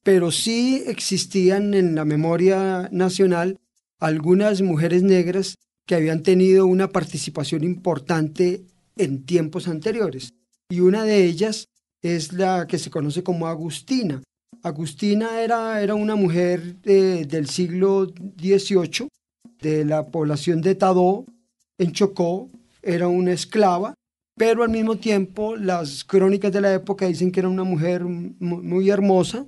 pero 0.03 0.31
sí 0.31 0.83
existían 0.85 1.73
en 1.73 1.95
la 1.95 2.05
memoria 2.05 2.87
nacional 2.91 3.57
algunas 3.99 4.61
mujeres 4.61 5.01
negras 5.01 5.55
que 5.87 5.95
habían 5.95 6.21
tenido 6.21 6.67
una 6.67 6.89
participación 6.89 7.63
importante 7.63 8.65
en 8.97 9.25
tiempos 9.25 9.67
anteriores. 9.67 10.33
Y 10.69 10.79
una 10.81 11.03
de 11.03 11.25
ellas 11.25 11.67
es 12.01 12.33
la 12.33 12.67
que 12.67 12.77
se 12.77 12.89
conoce 12.89 13.23
como 13.23 13.47
Agustina. 13.47 14.21
Agustina 14.65 15.41
era, 15.41 15.79
era 15.79 15.93
una 15.93 16.15
mujer 16.15 16.77
del 16.81 17.47
siglo 17.47 18.07
XVIII, 18.07 19.09
de 19.61 19.85
la 19.85 20.07
población 20.07 20.61
de 20.61 20.73
Tadó, 20.73 21.23
en 21.77 21.91
Chocó, 21.91 22.49
era 22.81 23.07
una 23.07 23.31
esclava, 23.31 23.93
pero 24.35 24.63
al 24.63 24.69
mismo 24.69 24.97
tiempo 24.97 25.55
las 25.55 26.03
crónicas 26.03 26.51
de 26.51 26.61
la 26.61 26.73
época 26.73 27.05
dicen 27.05 27.31
que 27.31 27.41
era 27.41 27.49
una 27.49 27.63
mujer 27.63 28.05
muy 28.05 28.89
hermosa, 28.89 29.45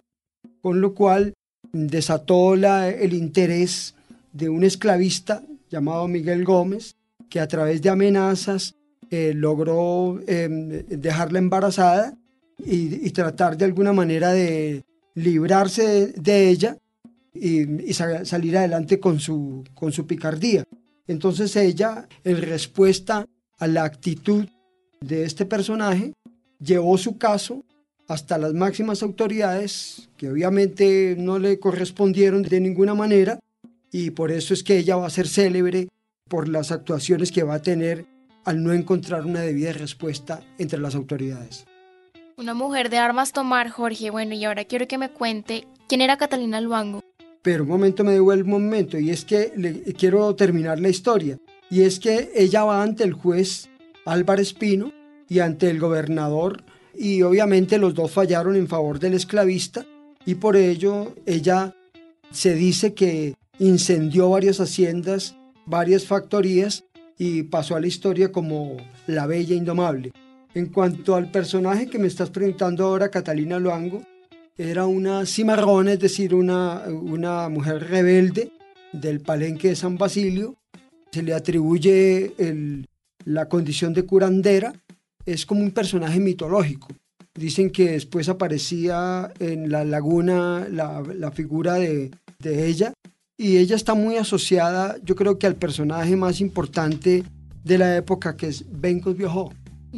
con 0.61 0.81
lo 0.81 0.93
cual 0.93 1.33
desató 1.73 2.53
el 2.53 3.13
interés 3.13 3.95
de 4.33 4.49
un 4.49 4.63
esclavista 4.63 5.41
llamado 5.71 6.07
Miguel 6.07 6.45
Gómez, 6.45 6.95
que 7.27 7.39
a 7.39 7.47
través 7.47 7.81
de 7.81 7.89
amenazas 7.89 8.75
eh, 9.09 9.33
logró 9.33 10.19
em, 10.27 10.85
dejarla 10.85 11.39
embarazada 11.39 12.15
y, 12.59 13.09
tratar 13.11 13.57
de 13.57 13.65
alguna 13.65 13.93
manera 13.93 14.31
de 14.31 14.83
librarse 15.17 16.13
de, 16.15 16.49
ella 16.49 16.77
y, 17.33 17.93
salir 17.93 18.55
adelante 18.55 18.99
con 18.99 19.19
su, 19.19 19.63
con 19.73 19.91
su 19.91 20.05
picardía. 20.05 20.63
Entonces 21.07 21.55
ella, 21.55 22.07
en 22.23 22.41
respuesta 22.41 23.25
a 23.57 23.67
la 23.67 23.83
actitud 23.83 24.45
de 25.01 25.23
este 25.23 25.45
personaje, 25.45 26.13
llevó 26.59 26.99
su 26.99 27.17
caso 27.17 27.63
hasta 28.07 28.37
las 28.37 28.53
máximas 28.53 29.01
autoridades, 29.01 30.07
que 30.17 30.29
obviamente 30.29 31.15
no 31.17 31.39
le 31.39 31.59
correspondieron 31.59 32.43
de 32.43 32.61
ninguna 32.61 32.93
manera, 32.93 33.39
y 33.91 34.11
por 34.11 34.31
eso 34.31 34.53
es 34.53 34.63
que 34.63 34.77
ella 34.77 34.97
va 34.97 35.07
a 35.07 35.09
ser 35.09 35.27
célebre 35.27 35.87
por 36.29 36.47
las 36.47 36.71
actuaciones 36.71 37.31
que 37.31 37.43
va 37.43 37.55
a 37.55 37.61
tener 37.61 38.05
al 38.45 38.63
no 38.63 38.71
encontrar 38.71 39.25
una 39.25 39.41
debida 39.41 39.73
respuesta 39.73 40.41
entre 40.59 40.79
las 40.79 40.93
autoridades. 40.93 41.65
Una 42.39 42.53
mujer 42.53 42.91
de 42.91 42.99
armas 42.99 43.33
tomar, 43.33 43.67
Jorge. 43.71 44.11
Bueno, 44.11 44.35
y 44.35 44.45
ahora 44.45 44.63
quiero 44.63 44.87
que 44.87 44.99
me 44.99 45.09
cuente 45.09 45.67
quién 45.87 46.01
era 46.01 46.17
Catalina 46.17 46.61
Luango. 46.61 47.01
Pero 47.41 47.63
un 47.63 47.69
momento 47.69 48.03
me 48.03 48.11
devuelve 48.11 48.43
un 48.43 48.51
momento, 48.51 48.99
y 48.99 49.09
es 49.09 49.25
que 49.25 49.51
le, 49.55 49.81
quiero 49.93 50.35
terminar 50.35 50.79
la 50.79 50.89
historia. 50.89 51.39
Y 51.71 51.81
es 51.81 51.99
que 51.99 52.29
ella 52.35 52.63
va 52.63 52.83
ante 52.83 53.03
el 53.03 53.13
juez 53.13 53.69
Álvaro 54.05 54.39
Espino 54.39 54.93
y 55.27 55.39
ante 55.39 55.71
el 55.71 55.79
gobernador, 55.79 56.63
y 56.93 57.23
obviamente 57.23 57.79
los 57.79 57.95
dos 57.95 58.11
fallaron 58.11 58.55
en 58.55 58.67
favor 58.67 58.99
del 58.99 59.15
esclavista, 59.15 59.87
y 60.23 60.35
por 60.35 60.57
ello 60.57 61.15
ella 61.25 61.73
se 62.29 62.53
dice 62.53 62.93
que 62.93 63.33
incendió 63.57 64.29
varias 64.29 64.59
haciendas, 64.59 65.35
varias 65.65 66.05
factorías 66.05 66.83
y 67.17 67.43
pasó 67.43 67.75
a 67.75 67.79
la 67.79 67.87
historia 67.87 68.31
como 68.31 68.77
la 69.07 69.25
Bella 69.25 69.55
Indomable. 69.55 70.11
En 70.57 70.69
cuanto 70.69 71.13
al 71.13 71.29
personaje 71.29 71.85
que 71.85 71.99
me 71.99 72.07
estás 72.07 72.31
preguntando 72.31 72.83
ahora, 72.83 73.11
Catalina 73.11 73.59
Luango, 73.59 74.01
era 74.57 74.87
una 74.87 75.23
cimarrona, 75.27 75.93
es 75.93 75.99
decir, 75.99 76.33
una, 76.33 76.81
una 76.87 77.47
mujer 77.47 77.87
rebelde 77.87 78.51
del 78.91 79.19
palenque 79.19 79.67
de 79.67 79.75
San 79.75 79.99
Basilio. 79.99 80.55
Se 81.11 81.21
le 81.21 81.35
atribuye 81.35 82.33
la 83.23 83.47
condición 83.47 83.93
de 83.93 84.05
curandera. 84.05 84.73
Es 85.27 85.45
como 85.45 85.61
un 85.61 85.69
personaje 85.69 86.19
mitológico. 86.19 86.87
Dicen 87.35 87.69
que 87.69 87.91
después 87.91 88.27
aparecía 88.27 89.31
en 89.37 89.69
la 89.69 89.85
laguna 89.85 90.67
la, 90.71 91.31
figura 91.33 91.75
de, 91.75 92.09
ella 92.43 92.93
y 93.37 93.57
ella 93.57 93.75
está 93.75 93.93
muy 93.93 94.15
asociada, 94.15 94.97
yo 95.03 95.15
creo 95.15 95.37
que 95.37 95.45
al 95.45 95.55
personaje 95.55 96.15
más 96.15 96.41
importante 96.41 97.23
de 97.63 97.77
la 97.77 97.95
época, 97.95 98.35
que 98.35 98.47
es 98.47 98.65
Viajó, 98.71 99.53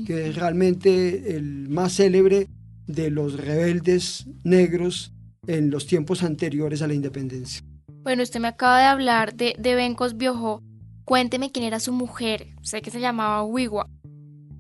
que 0.06 0.30
es 0.30 0.36
realmente 0.36 1.36
el 1.36 1.70
más 1.70 1.96
célebre 1.96 2.48
de 2.88 3.10
los 3.10 3.38
rebeldes 3.40 4.28
negros 4.44 5.14
en 5.48 5.70
los 5.70 5.88
tiempos 5.88 6.24
anteriores 6.24 6.82
a 6.82 6.88
la 6.88 6.94
independencia. 6.94 7.64
Bueno, 8.04 8.24
usted 8.24 8.40
me 8.40 8.48
acaba 8.48 8.80
de 8.80 8.86
hablar 8.86 9.36
de, 9.36 9.56
de 9.58 9.76
Bencos 9.76 10.18
Biojó. 10.18 10.64
Cuénteme 11.06 11.52
quién 11.52 11.66
era 11.66 11.80
su 11.80 11.92
mujer. 11.92 12.48
Sé 12.62 12.82
que 12.82 12.92
se 12.92 13.00
llamaba 13.00 13.44
Wiwa. 13.44 13.88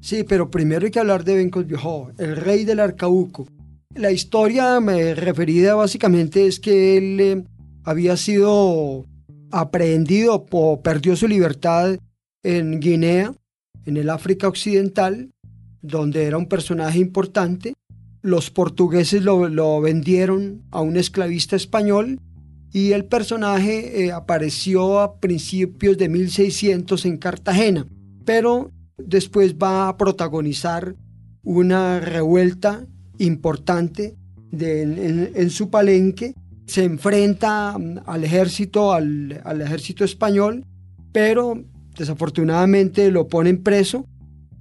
Sí, 0.01 0.23
pero 0.23 0.49
primero 0.49 0.85
hay 0.85 0.91
que 0.91 0.99
hablar 0.99 1.23
de 1.23 1.35
Bencos 1.35 1.67
Biojó, 1.67 2.11
el 2.17 2.35
rey 2.35 2.63
del 2.65 2.79
Arcauco. 2.79 3.47
La 3.95 4.11
historia 4.11 4.79
me 4.79 5.15
referida 5.15 5.75
básicamente 5.75 6.47
es 6.47 6.59
que 6.59 6.97
él 6.97 7.19
eh, 7.19 7.43
había 7.83 8.15
sido 8.17 9.05
aprehendido 9.51 10.45
o 10.51 10.81
perdió 10.81 11.15
su 11.15 11.27
libertad 11.27 11.97
en 12.43 12.79
Guinea, 12.79 13.33
en 13.89 13.97
el 13.97 14.09
África 14.09 14.47
Occidental, 14.47 15.31
donde 15.81 16.25
era 16.25 16.37
un 16.37 16.47
personaje 16.47 16.99
importante. 16.99 17.73
Los 18.21 18.51
portugueses 18.51 19.23
lo, 19.23 19.81
vendieron 19.81 20.61
a 20.71 20.81
un 20.81 20.95
esclavista 20.95 21.55
español 21.55 22.19
y 22.71 22.91
el 22.91 23.05
personaje 23.05 24.05
eh, 24.05 24.11
apareció 24.11 24.99
a 24.99 25.19
principios 25.19 25.97
de 25.97 26.07
1600 26.07 27.05
en 27.05 27.17
Cartagena, 27.17 27.87
pero 28.25 28.71
después 28.97 29.55
va 29.55 29.87
a 29.87 29.97
protagonizar 29.97 30.95
una 31.41 31.99
revuelta 31.99 32.85
importante 33.17 34.15
en, 34.51 35.49
su 35.49 35.69
palenque, 35.69 36.35
se 36.67 36.83
enfrenta 36.83 37.75
mm, 37.77 38.01
al 38.05 38.23
ejército, 38.23 38.93
al, 38.93 39.41
al 39.43 39.61
ejército 39.61 40.03
español, 40.03 40.65
pero 41.11 41.63
desafortunadamente 41.97 43.11
lo 43.11 43.27
ponen 43.27 43.63
preso 43.63 44.05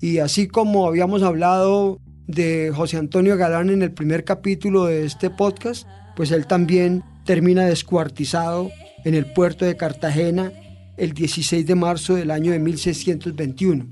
y 0.01 0.19
así 0.19 0.47
como 0.47 0.87
habíamos 0.87 1.23
hablado 1.23 1.99
de 2.27 2.73
José 2.75 2.99
Antonio 2.99 3.37
Galán 3.37 3.71
en 3.71 3.83
el 3.83 3.93
primer 3.93 4.25
capítulo 4.25 4.85
de 4.85 5.05
este 5.05 5.31
podcast, 5.31 5.89
pues 6.15 6.31
él 6.31 6.47
también 6.47 7.03
termina 7.25 7.65
descuartizado 7.65 8.71
en 9.05 9.15
el 9.15 9.33
puerto 9.33 9.65
de 9.65 9.77
Cartagena 9.77 10.53
el 10.97 11.13
16 11.13 11.67
de 11.67 11.75
marzo 11.75 12.15
del 12.15 12.31
año 12.31 12.53
de 12.53 12.59
1621. 12.59 13.87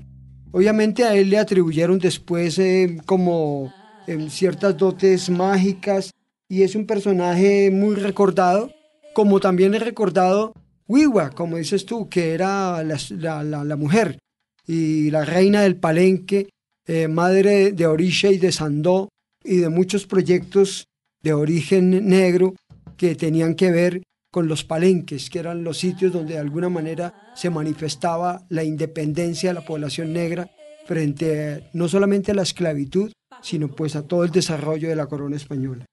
Obviamente 0.51 1.03
a 1.03 1.15
él 1.15 1.29
le 1.29 1.39
atribuyeron 1.39 1.99
después 1.99 2.57
eh, 2.59 2.97
como 3.05 3.73
em, 4.07 4.29
ciertas 4.29 4.77
dotes 4.77 5.29
mágicas 5.29 6.11
y 6.47 6.63
es 6.63 6.75
un 6.75 6.85
personaje 6.85 7.69
muy 7.71 7.95
recordado, 7.95 8.71
como 9.13 9.39
también 9.39 9.73
he 9.73 9.79
recordado 9.79 10.53
Wiwa, 10.87 11.31
como 11.31 11.57
dices 11.57 11.85
tú, 11.85 12.07
que 12.07 12.33
era 12.33 12.83
la, 12.83 13.75
mujer 13.75 14.19
y 14.65 15.11
la 15.11 15.25
reina 15.25 15.61
del 15.61 15.75
palenque, 15.75 16.49
eh, 16.85 17.07
madre 17.07 17.73
de 17.73 17.87
Orisha 17.87 18.29
y 18.31 18.37
de 18.37 18.51
Sandó 18.51 19.09
y 19.43 19.57
de 19.57 19.69
muchos 19.69 20.05
proyectos 20.05 20.85
de 21.21 21.33
origen 21.33 22.07
negro 22.07 22.55
que 22.95 23.15
tenían 23.15 23.55
que 23.55 23.71
ver 23.71 24.03
con 24.31 24.47
los 24.47 24.63
palenques, 24.63 25.29
que 25.29 25.39
eran 25.39 25.63
los 25.63 25.77
sitios 25.77 26.13
donde 26.13 26.33
de 26.33 26.39
alguna 26.39 26.69
manera 26.69 27.31
se 27.35 27.49
manifestaba 27.49 28.45
la 28.49 28.63
independencia 28.63 29.49
de 29.49 29.55
la 29.55 29.65
población 29.65 30.13
negra 30.13 30.49
frente 30.85 31.69
no 31.73 31.89
solamente 31.89 32.31
a 32.31 32.35
la 32.35 32.43
esclavitud, 32.43 33.11
sino 33.41 33.67
pues 33.67 33.95
a 33.95 34.07
todo 34.07 34.23
el 34.23 34.31
desarrollo 34.31 34.89
de 34.89 34.95
la 34.95 35.07
corona 35.07 35.35
española. 35.35 35.85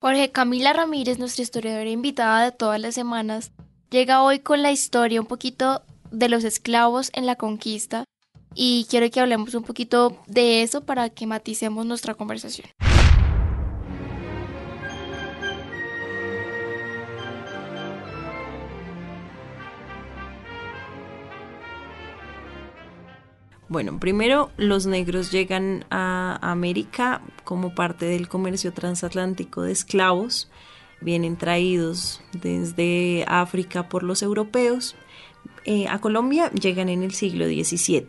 Jorge 0.00 0.30
Camila 0.30 0.72
Ramírez, 0.72 1.18
nuestra 1.18 1.42
historiadora 1.42 1.88
invitada 1.88 2.44
de 2.44 2.52
todas 2.52 2.80
las 2.80 2.94
semanas, 2.94 3.52
llega 3.90 4.22
hoy 4.22 4.40
con 4.40 4.62
la 4.62 4.72
historia 4.72 5.20
un 5.20 5.26
poquito 5.26 5.82
de 6.10 6.28
los 6.28 6.44
esclavos 6.44 7.10
en 7.14 7.26
la 7.26 7.36
conquista 7.36 8.04
y 8.54 8.86
quiero 8.88 9.10
que 9.10 9.20
hablemos 9.20 9.54
un 9.54 9.64
poquito 9.64 10.22
de 10.26 10.62
eso 10.62 10.84
para 10.84 11.10
que 11.10 11.26
maticemos 11.26 11.84
nuestra 11.84 12.14
conversación. 12.14 12.68
Bueno, 23.68 23.98
primero 23.98 24.50
los 24.56 24.86
negros 24.86 25.32
llegan 25.32 25.84
a 25.90 26.38
América 26.40 27.20
como 27.42 27.74
parte 27.74 28.06
del 28.06 28.28
comercio 28.28 28.72
transatlántico 28.72 29.62
de 29.62 29.72
esclavos, 29.72 30.48
vienen 31.00 31.36
traídos 31.36 32.20
desde 32.32 33.24
África 33.28 33.88
por 33.88 34.02
los 34.02 34.22
europeos. 34.22 34.96
Eh, 35.64 35.86
a 35.88 36.00
Colombia 36.00 36.50
llegan 36.52 36.88
en 36.88 37.02
el 37.02 37.12
siglo 37.12 37.46
XVII 37.46 38.06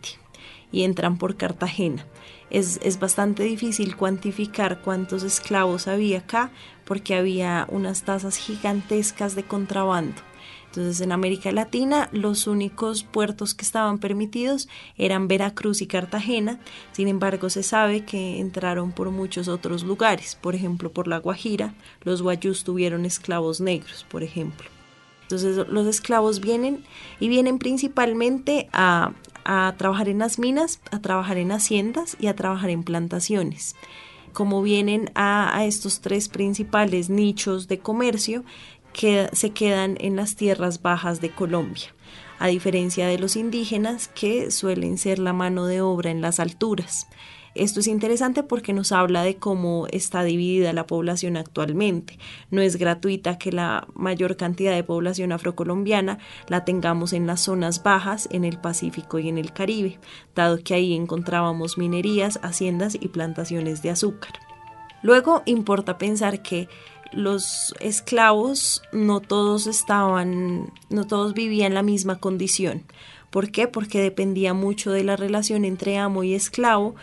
y 0.72 0.82
entran 0.82 1.18
por 1.18 1.36
Cartagena. 1.36 2.06
Es, 2.50 2.80
es, 2.82 2.98
bastante 2.98 3.42
difícil 3.42 3.96
cuantificar 3.96 4.80
cuántos 4.80 5.22
esclavos 5.22 5.86
había 5.86 6.20
acá 6.20 6.50
porque 6.84 7.14
había 7.14 7.66
unas 7.70 8.04
tasas 8.04 8.36
gigantescas 8.36 9.34
de 9.34 9.42
contrabando. 9.42 10.22
Entonces 10.68 11.00
en 11.00 11.12
América 11.12 11.50
Latina 11.50 12.08
los 12.12 12.46
únicos 12.46 13.02
puertos 13.02 13.54
que 13.54 13.64
estaban 13.64 13.98
permitidos 13.98 14.68
eran 14.96 15.26
Veracruz 15.26 15.80
y 15.82 15.86
Cartagena, 15.86 16.60
sin 16.92 17.08
embargo 17.08 17.50
se 17.50 17.62
sabe 17.62 18.04
que 18.04 18.38
entraron 18.38 18.92
por 18.92 19.10
muchos 19.10 19.48
otros 19.48 19.82
lugares, 19.82 20.36
por 20.40 20.54
ejemplo 20.54 20.92
por 20.92 21.08
La 21.08 21.18
Guajira, 21.18 21.74
los 22.02 22.22
guayús 22.22 22.64
tuvieron 22.64 23.06
esclavos 23.06 23.60
negros, 23.60 24.06
por 24.08 24.22
ejemplo. 24.22 24.68
Entonces 25.28 25.68
los 25.68 25.86
esclavos 25.86 26.40
vienen 26.40 26.84
y 27.20 27.28
vienen 27.28 27.58
principalmente 27.58 28.70
a, 28.72 29.12
trabajar 29.76 30.08
en 30.08 30.18
las 30.18 30.38
minas, 30.38 30.80
a 30.90 31.00
trabajar 31.00 31.36
en 31.36 31.52
haciendas 31.52 32.16
y 32.18 32.28
a 32.28 32.34
trabajar 32.34 32.70
en 32.70 32.82
plantaciones. 32.82 33.76
Como 34.32 34.62
vienen 34.62 35.10
a, 35.14 35.66
estos 35.66 36.00
tres 36.00 36.30
principales 36.30 37.10
nichos 37.10 37.68
de 37.68 37.78
comercio, 37.78 38.42
se 39.32 39.50
quedan 39.50 39.96
en 40.00 40.16
las 40.16 40.34
tierras 40.34 40.82
bajas 40.82 41.20
de 41.20 41.30
Colombia, 41.30 41.94
a 42.40 42.48
diferencia 42.48 43.06
de 43.06 43.18
los 43.18 43.36
indígenas 43.36 44.08
que 44.08 44.50
suelen 44.50 44.98
ser 44.98 45.20
la 45.20 45.32
mano 45.32 45.66
de 45.66 45.80
obra 45.80 46.10
en 46.10 46.20
las 46.20 46.40
alturas. 46.40 47.06
Esto 47.54 47.78
es 47.80 47.86
interesante 47.86 48.42
porque 48.42 48.72
nos 48.72 48.90
habla 48.90 49.22
de 49.22 49.36
cómo 49.36 49.86
está 49.90 50.24
dividida 50.24 50.72
la 50.72 50.86
población 50.86 51.36
actualmente. 51.36 52.18
No 52.50 52.60
es 52.60 52.76
gratuita 52.76 53.38
que 53.38 53.52
la 53.52 53.86
mayor 53.94 54.36
cantidad 54.36 54.74
de 54.74 54.84
población 54.84 55.30
afrocolombiana 55.30 56.18
la 56.48 56.64
tengamos 56.64 57.12
en 57.12 57.26
las 57.26 57.40
zonas 57.40 57.82
bajas, 57.84 58.28
en 58.32 58.44
el 58.44 58.58
Pacífico 58.60 59.20
y 59.20 59.28
en 59.28 59.38
el 59.38 59.52
Caribe, 59.52 59.98
dado 60.34 60.58
que 60.62 60.74
ahí 60.74 60.94
encontrábamos 60.94 61.78
minerías, 61.78 62.40
haciendas 62.42 62.96
y 62.96 63.08
plantaciones 63.08 63.80
de 63.82 63.90
azúcar. 63.90 64.32
Luego 65.02 65.42
importa 65.46 65.98
pensar 65.98 66.42
que 66.42 66.68
los 67.12 67.74
esclavos 67.80 68.82
no 68.92 69.20
todos 69.20 69.66
estaban, 69.66 70.72
no 70.90 71.06
todos 71.06 71.34
vivían 71.34 71.74
la 71.74 71.82
misma 71.82 72.18
condición. 72.18 72.82
¿Por 73.30 73.50
qué? 73.50 73.68
Porque 73.68 74.00
dependía 74.00 74.54
mucho 74.54 74.90
de 74.90 75.04
la 75.04 75.16
relación 75.16 75.64
entre 75.64 75.98
amo 75.98 76.24
y 76.24 76.34
esclavo 76.34 76.94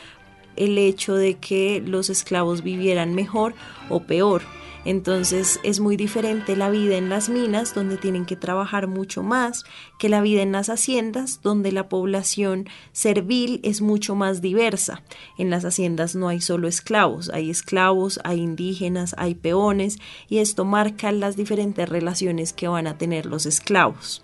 el 0.55 0.77
hecho 0.77 1.15
de 1.15 1.35
que 1.35 1.81
los 1.85 2.09
esclavos 2.09 2.63
vivieran 2.63 3.13
mejor 3.13 3.53
o 3.89 4.01
peor. 4.01 4.41
Entonces 4.85 5.59
es 5.63 5.79
muy 5.79 5.97
diferente 5.97 6.55
la 6.55 6.69
vida 6.69 6.95
en 6.95 7.09
las 7.09 7.27
minas, 7.27 7.73
donde 7.73 7.97
tienen 7.97 8.25
que 8.25 8.35
trabajar 8.35 8.87
mucho 8.87 9.23
más, 9.23 9.65
que 9.97 10.09
la 10.09 10.21
vida 10.21 10.43
en 10.43 10.51
las 10.51 10.69
haciendas, 10.69 11.41
donde 11.41 11.71
la 11.71 11.89
población 11.89 12.69
servil 12.91 13.59
es 13.63 13.81
mucho 13.81 14.15
más 14.15 14.41
diversa. 14.41 15.01
En 15.39 15.49
las 15.49 15.65
haciendas 15.65 16.15
no 16.15 16.27
hay 16.27 16.39
solo 16.39 16.67
esclavos, 16.67 17.29
hay 17.29 17.49
esclavos, 17.49 18.19
hay 18.23 18.39
indígenas, 18.41 19.15
hay 19.17 19.33
peones, 19.33 19.97
y 20.29 20.37
esto 20.37 20.65
marca 20.65 21.11
las 21.11 21.35
diferentes 21.35 21.89
relaciones 21.89 22.53
que 22.53 22.67
van 22.67 22.85
a 22.85 22.97
tener 22.97 23.25
los 23.25 23.47
esclavos. 23.47 24.23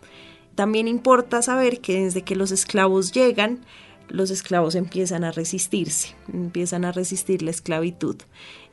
También 0.54 0.88
importa 0.88 1.42
saber 1.42 1.82
que 1.82 2.04
desde 2.04 2.22
que 2.22 2.36
los 2.36 2.52
esclavos 2.52 3.12
llegan, 3.12 3.62
los 4.12 4.30
esclavos 4.30 4.76
empiezan 4.76 5.24
a 5.24 5.32
resistirse, 5.32 6.16
empiezan 6.32 6.86
a 6.86 6.92
resistir 6.92 7.42
la 7.42 7.52
esclavitud. 7.52 8.18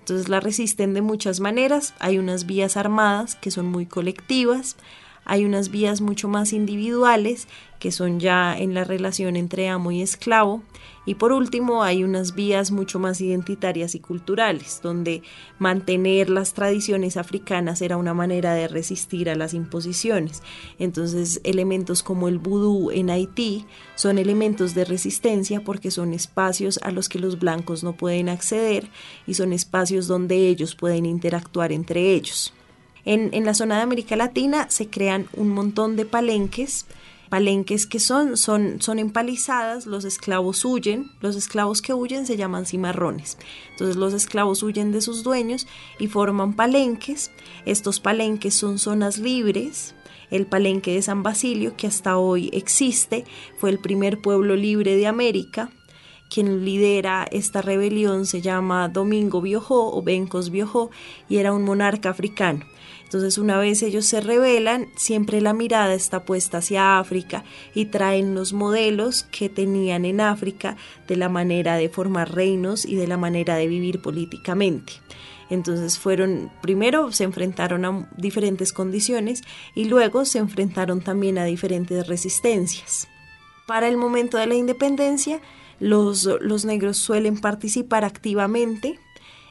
Entonces 0.09 0.31
la 0.31 0.41
resisten 0.41 0.95
de 0.95 1.03
muchas 1.03 1.39
maneras. 1.39 1.93
Hay 1.99 2.17
unas 2.17 2.47
vías 2.47 2.79
armadas 2.79 3.35
que 3.35 3.51
son 3.51 3.67
muy 3.67 3.85
colectivas, 3.85 4.77
hay 5.27 5.45
unas 5.45 5.71
vías 5.71 6.01
mucho 6.01 6.29
más 6.29 6.55
individuales 6.55 7.47
que 7.79 7.93
son 7.93 8.19
ya 8.19 8.57
en 8.57 8.73
la 8.73 8.85
relación 8.85 9.37
entre 9.37 9.69
amo 9.69 9.91
y 9.91 10.01
esclavo. 10.01 10.63
Y 11.09 11.15
por 11.15 11.33
último, 11.33 11.83
hay 11.83 12.05
unas 12.05 12.35
vías 12.35 12.71
mucho 12.71 12.99
más 12.99 13.23
identitarias 13.23 13.95
y 13.95 13.99
culturales, 13.99 14.81
donde 14.83 15.23
mantener 15.59 16.29
las 16.29 16.53
tradiciones 16.53 17.17
africanas 17.17 17.81
era 17.81 17.97
una 17.97 18.13
manera 18.13 18.53
de 18.53 18.69
resistir 18.69 19.31
a 19.31 19.35
las 19.35 19.55
imposiciones. 19.55 20.43
Entonces, 20.79 21.41
elementos 21.45 22.03
como 22.03 22.29
el 22.29 22.37
vudú 22.37 22.91
en 22.91 23.09
Haití 23.09 23.65
son 23.95 24.19
elementos 24.19 24.75
de 24.75 24.85
resistencia 24.85 25.65
porque 25.65 25.91
son 25.91 26.13
espacios 26.13 26.79
a 26.83 26.91
los 26.91 27.09
que 27.09 27.19
los 27.19 27.39
blancos 27.39 27.83
no 27.83 27.95
pueden 27.95 28.29
acceder 28.29 28.91
y 29.27 29.33
son 29.33 29.55
espacios 29.55 30.09
donde 30.09 30.47
ellos 30.49 30.75
pueden 30.75 31.07
interactuar 31.07 31.73
entre 31.73 32.13
ellos. 32.13 32.53
En, 33.07 33.31
en 33.33 33.47
la 33.47 33.55
zona 33.55 33.77
de 33.77 33.83
América 33.85 34.15
Latina 34.15 34.67
se 34.69 34.91
crean 34.91 35.27
un 35.33 35.49
montón 35.49 35.97
de 35.97 36.05
palenques 36.05 36.85
palenques 37.29 37.87
que 37.87 38.01
son, 38.01 38.37
son, 38.37 38.81
son 38.81 38.99
empalizadas, 38.99 39.87
los 39.87 40.05
esclavos 40.05 40.65
huyen, 40.65 41.11
los 41.21 41.37
esclavos 41.37 41.83
que 41.83 41.95
huyen 41.95 42.27
se 42.27 42.37
llaman 42.37 42.67
cimarrones. 42.67 43.39
Entonces 43.71 43.97
los 43.97 44.15
esclavos 44.15 44.63
huyen 44.63 44.93
de 44.93 45.01
sus 45.01 45.23
dueños 45.23 45.67
y 45.99 46.09
forman 46.09 46.55
palenques. 46.55 47.31
Estos 47.67 48.01
palenques 48.01 48.55
son 48.55 48.79
zonas 48.79 49.19
libres. 49.19 49.95
El 50.31 50.47
palenque 50.47 50.93
de 50.93 51.03
San 51.03 51.23
Basilio, 51.23 51.75
que 51.77 51.87
hasta 51.87 52.19
hoy 52.19 52.51
existe, 52.53 53.25
fue 53.59 53.71
el 53.71 53.79
primer 53.79 54.21
pueblo 54.21 54.57
libre 54.57 54.97
de 54.97 55.07
América. 55.07 55.71
Quien 56.29 56.65
lidera 56.65 57.27
esta 57.31 57.63
rebelión 57.63 58.27
se 58.27 58.43
llama 58.43 58.89
Domingo 58.89 59.41
Biojó 59.41 59.97
o 59.97 60.03
Bencos 60.03 60.51
Biojó 60.51 60.91
y 61.29 61.37
era 61.39 61.53
un 61.55 61.65
monarca 61.65 62.11
africano. 62.11 62.67
Entonces 63.09 63.39
una 63.39 63.57
vez 63.57 63.83
ellos 63.83 64.05
se 64.05 64.21
rebelan, 64.21 64.89
siempre 64.95 65.41
la 65.41 65.55
mirada 65.55 65.95
está 65.95 66.27
puesta 66.27 66.59
hacia 66.59 66.99
África 66.99 67.43
y 67.75 67.87
traen 67.87 68.35
los 68.35 68.53
modelos 68.53 69.23
que 69.31 69.49
tenían 69.49 70.05
en 70.05 70.21
África 70.21 70.77
de 71.07 71.17
la 71.17 71.31
manera 71.31 71.79
de 71.79 71.89
formar 71.89 72.35
reinos 72.35 72.85
y 72.85 72.97
de 72.97 73.07
la 73.07 73.17
manera 73.17 73.57
de 73.57 73.67
vivir 73.67 74.03
políticamente. 74.03 74.93
Entonces 75.49 75.99
fueron, 75.99 76.53
primero 76.61 77.11
se 77.11 77.25
enfrentaron 77.25 77.87
a 77.87 78.11
diferentes 78.19 78.75
condiciones 78.75 79.41
y 79.75 79.87
luego 79.87 80.27
se 80.27 80.39
enfrentaron 80.39 81.01
también 81.01 81.39
a 81.39 81.47
diferentes 81.47 82.07
resistencias. 82.07 83.09
Para 83.67 83.89
el 83.89 83.97
momento 83.97 84.37
de 84.37 84.49
la 84.49 84.55
independencia, 84.55 85.41
los, 85.81 86.25
los 86.43 86.67
negros 86.67 86.99
suelen 86.99 87.41
participar 87.41 88.05
activamente 88.05 89.01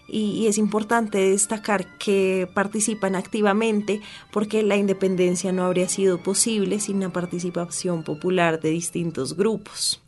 y, 0.08 0.48
es 0.48 0.58
importante 0.58 1.17
destacar 1.17 1.98
que 1.98 2.48
participan 2.54 3.15
activamente 3.15 4.02
porque 4.32 4.63
la 4.63 4.78
independencia 4.78 5.52
no 5.52 5.65
habría 5.65 5.89
sido 5.89 6.24
posible 6.24 6.80
sin 6.80 7.00
la 7.02 7.10
participación 7.10 8.04
popular 8.04 8.60
de 8.60 8.70
distintos 8.70 9.36
grupos. 9.36 10.02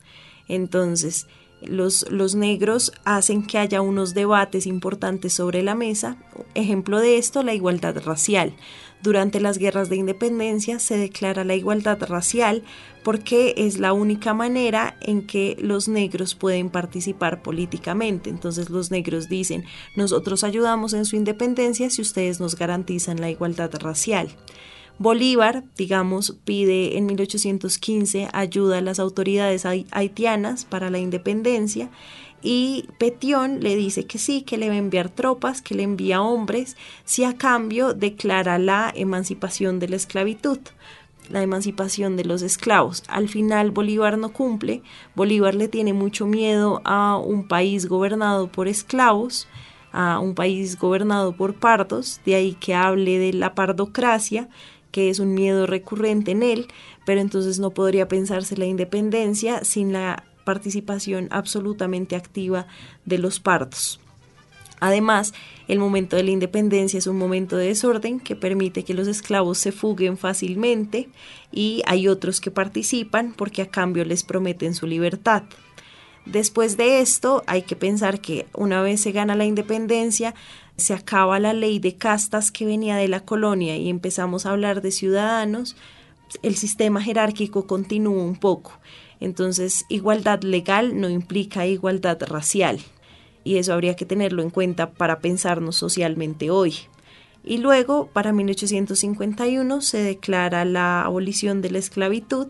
Entonces, 0.47 1.27
los, 1.61 2.09
los, 2.09 2.35
negros 2.35 2.93
hacen 3.03 3.45
que 3.45 3.57
haya 3.57 3.81
unos 3.81 4.13
debates 4.13 4.65
importantes 4.65 5.33
sobre 5.33 5.61
la 5.61 5.75
mesa. 5.75 6.17
Ejemplo 6.55 6.99
de 6.99 7.17
esto, 7.17 7.43
la 7.43 7.53
igualdad 7.53 8.01
racial. 8.03 8.53
Durante 9.01 9.39
las 9.39 9.57
guerras 9.57 9.89
de 9.89 9.95
independencia 9.95 10.77
se 10.79 10.97
declara 10.97 11.45
la 11.45 11.55
igualdad 11.55 12.01
racial 12.01 12.63
porque 13.03 13.53
es 13.55 13.79
la 13.79 13.93
única 13.93 14.33
manera 14.33 14.97
en 14.99 15.25
que 15.25 15.55
los 15.61 15.87
negros 15.87 16.35
pueden 16.35 16.69
participar 16.69 17.41
políticamente. 17.41 18.29
Entonces 18.29 18.69
los 18.69 18.91
negros 18.91 19.29
dicen, 19.29 19.63
nosotros 19.95 20.43
ayudamos 20.43 20.93
en 20.93 21.05
su 21.05 21.15
independencia 21.15 21.89
si 21.89 22.01
ustedes 22.01 22.41
nos 22.41 22.55
garantizan 22.57 23.21
la 23.21 23.29
igualdad 23.29 23.71
racial. 23.79 24.29
Bolívar, 24.97 25.63
digamos, 25.77 26.37
pide 26.43 26.97
en 26.97 27.05
1815 27.05 28.27
ayuda 28.33 28.79
a 28.79 28.81
las 28.81 28.99
autoridades 28.99 29.65
haitianas 29.65 30.65
para 30.65 30.89
la 30.89 30.99
independencia 30.99 31.89
y 32.41 32.85
Petión 32.97 33.59
le 33.61 33.75
dice 33.75 34.05
que 34.05 34.17
sí, 34.17 34.41
que 34.43 34.57
le 34.57 34.69
va 34.69 34.75
a 34.75 34.77
enviar 34.77 35.09
tropas, 35.09 35.61
que 35.61 35.75
le 35.75 35.83
envía 35.83 36.21
hombres, 36.21 36.77
si 37.05 37.23
a 37.23 37.37
cambio 37.37 37.93
declara 37.93 38.57
la 38.59 38.91
emancipación 38.95 39.79
de 39.79 39.89
la 39.89 39.95
esclavitud 39.95 40.59
la 41.29 41.43
emancipación 41.43 42.17
de 42.17 42.25
los 42.25 42.41
esclavos. 42.41 43.03
Al 43.07 43.29
final 43.29 43.71
Bolívar 43.71 44.17
no 44.17 44.33
cumple, 44.33 44.81
Bolívar 45.15 45.55
le 45.55 45.67
tiene 45.67 45.93
mucho 45.93 46.25
miedo 46.25 46.81
a 46.85 47.17
un 47.17 47.47
país 47.47 47.87
gobernado 47.87 48.51
por 48.51 48.67
esclavos, 48.67 49.47
a 49.91 50.19
un 50.19 50.35
país 50.35 50.77
gobernado 50.77 51.35
por 51.35 51.55
pardos, 51.55 52.19
de 52.25 52.35
ahí 52.35 52.53
que 52.53 52.75
hable 52.75 53.19
de 53.19 53.33
la 53.33 53.55
pardocracia, 53.55 54.49
que 54.91 55.09
es 55.09 55.19
un 55.19 55.33
miedo 55.35 55.67
recurrente 55.67 56.31
en 56.31 56.41
él, 56.41 56.67
pero 57.05 57.21
entonces 57.21 57.59
no 57.59 57.71
podría 57.71 58.07
pensarse 58.07 58.57
la 58.57 58.65
independencia 58.65 59.63
sin 59.63 59.93
la 59.93 60.25
participación 60.49 61.27
absolutamente 61.29 62.15
activa 62.15 62.65
de 63.05 63.19
los 63.19 63.39
partos. 63.39 63.99
Además, 64.79 65.31
el 65.67 65.77
momento 65.77 66.15
de 66.15 66.23
la 66.23 66.31
independencia 66.31 66.97
es 66.97 67.05
un 67.05 67.19
momento 67.19 67.55
de 67.55 67.67
desorden 67.67 68.19
que 68.19 68.35
permite 68.35 68.83
que 68.83 68.95
los 68.95 69.07
esclavos 69.07 69.59
se 69.59 69.71
fuguen 69.71 70.17
fácilmente 70.17 71.07
y 71.51 71.83
hay 71.85 72.07
otros 72.07 72.41
que 72.41 72.49
participan 72.49 73.35
porque 73.37 73.61
a 73.61 73.67
cambio 73.67 74.03
les 74.05 74.23
prometen 74.23 74.73
su 74.73 74.87
libertad. 74.87 75.43
Después 76.25 76.77
de 76.77 76.99
esto, 76.99 77.43
hay 77.45 77.61
que 77.61 77.75
pensar 77.75 78.19
que 78.19 78.47
una 78.55 78.81
vez 78.81 79.01
se 79.01 79.11
gana 79.11 79.35
la 79.35 79.45
independencia, 79.45 80.33
se 80.77 80.95
acaba 80.95 81.39
la 81.39 81.53
ley 81.53 81.77
de 81.77 81.93
castas 81.93 82.49
que 82.49 82.65
venía 82.65 82.95
de 82.95 83.07
la 83.07 83.19
colonia 83.19 83.77
y 83.77 83.87
empezamos 83.87 84.47
a 84.47 84.49
hablar 84.49 84.81
de 84.81 84.89
ciudadanos, 84.89 85.75
el 86.41 86.55
sistema 86.55 87.03
jerárquico 87.03 87.67
continúa 87.67 88.23
un 88.23 88.35
poco 88.35 88.79
entonces, 89.19 89.85
igualdad 89.89 90.41
legal 90.43 90.99
no 90.99 91.09
implica 91.09 91.67
igualdad 91.67 92.21
racial 92.21 92.79
y 93.43 93.57
eso 93.57 93.73
habría 93.73 93.95
que 93.95 94.05
tenerlo 94.05 94.41
en 94.41 94.49
cuenta 94.49 94.91
para 94.91 95.19
pensarnos 95.19 95.75
socialmente 95.75 96.49
hoy. 96.49 96.75
Y 97.43 97.57
luego, 97.57 98.07
para 98.07 98.33
1851, 98.33 99.81
se 99.81 99.97
declara 99.99 100.65
la 100.65 101.03
abolición 101.03 101.61
de 101.61 101.71
la 101.71 101.79
esclavitud, 101.79 102.47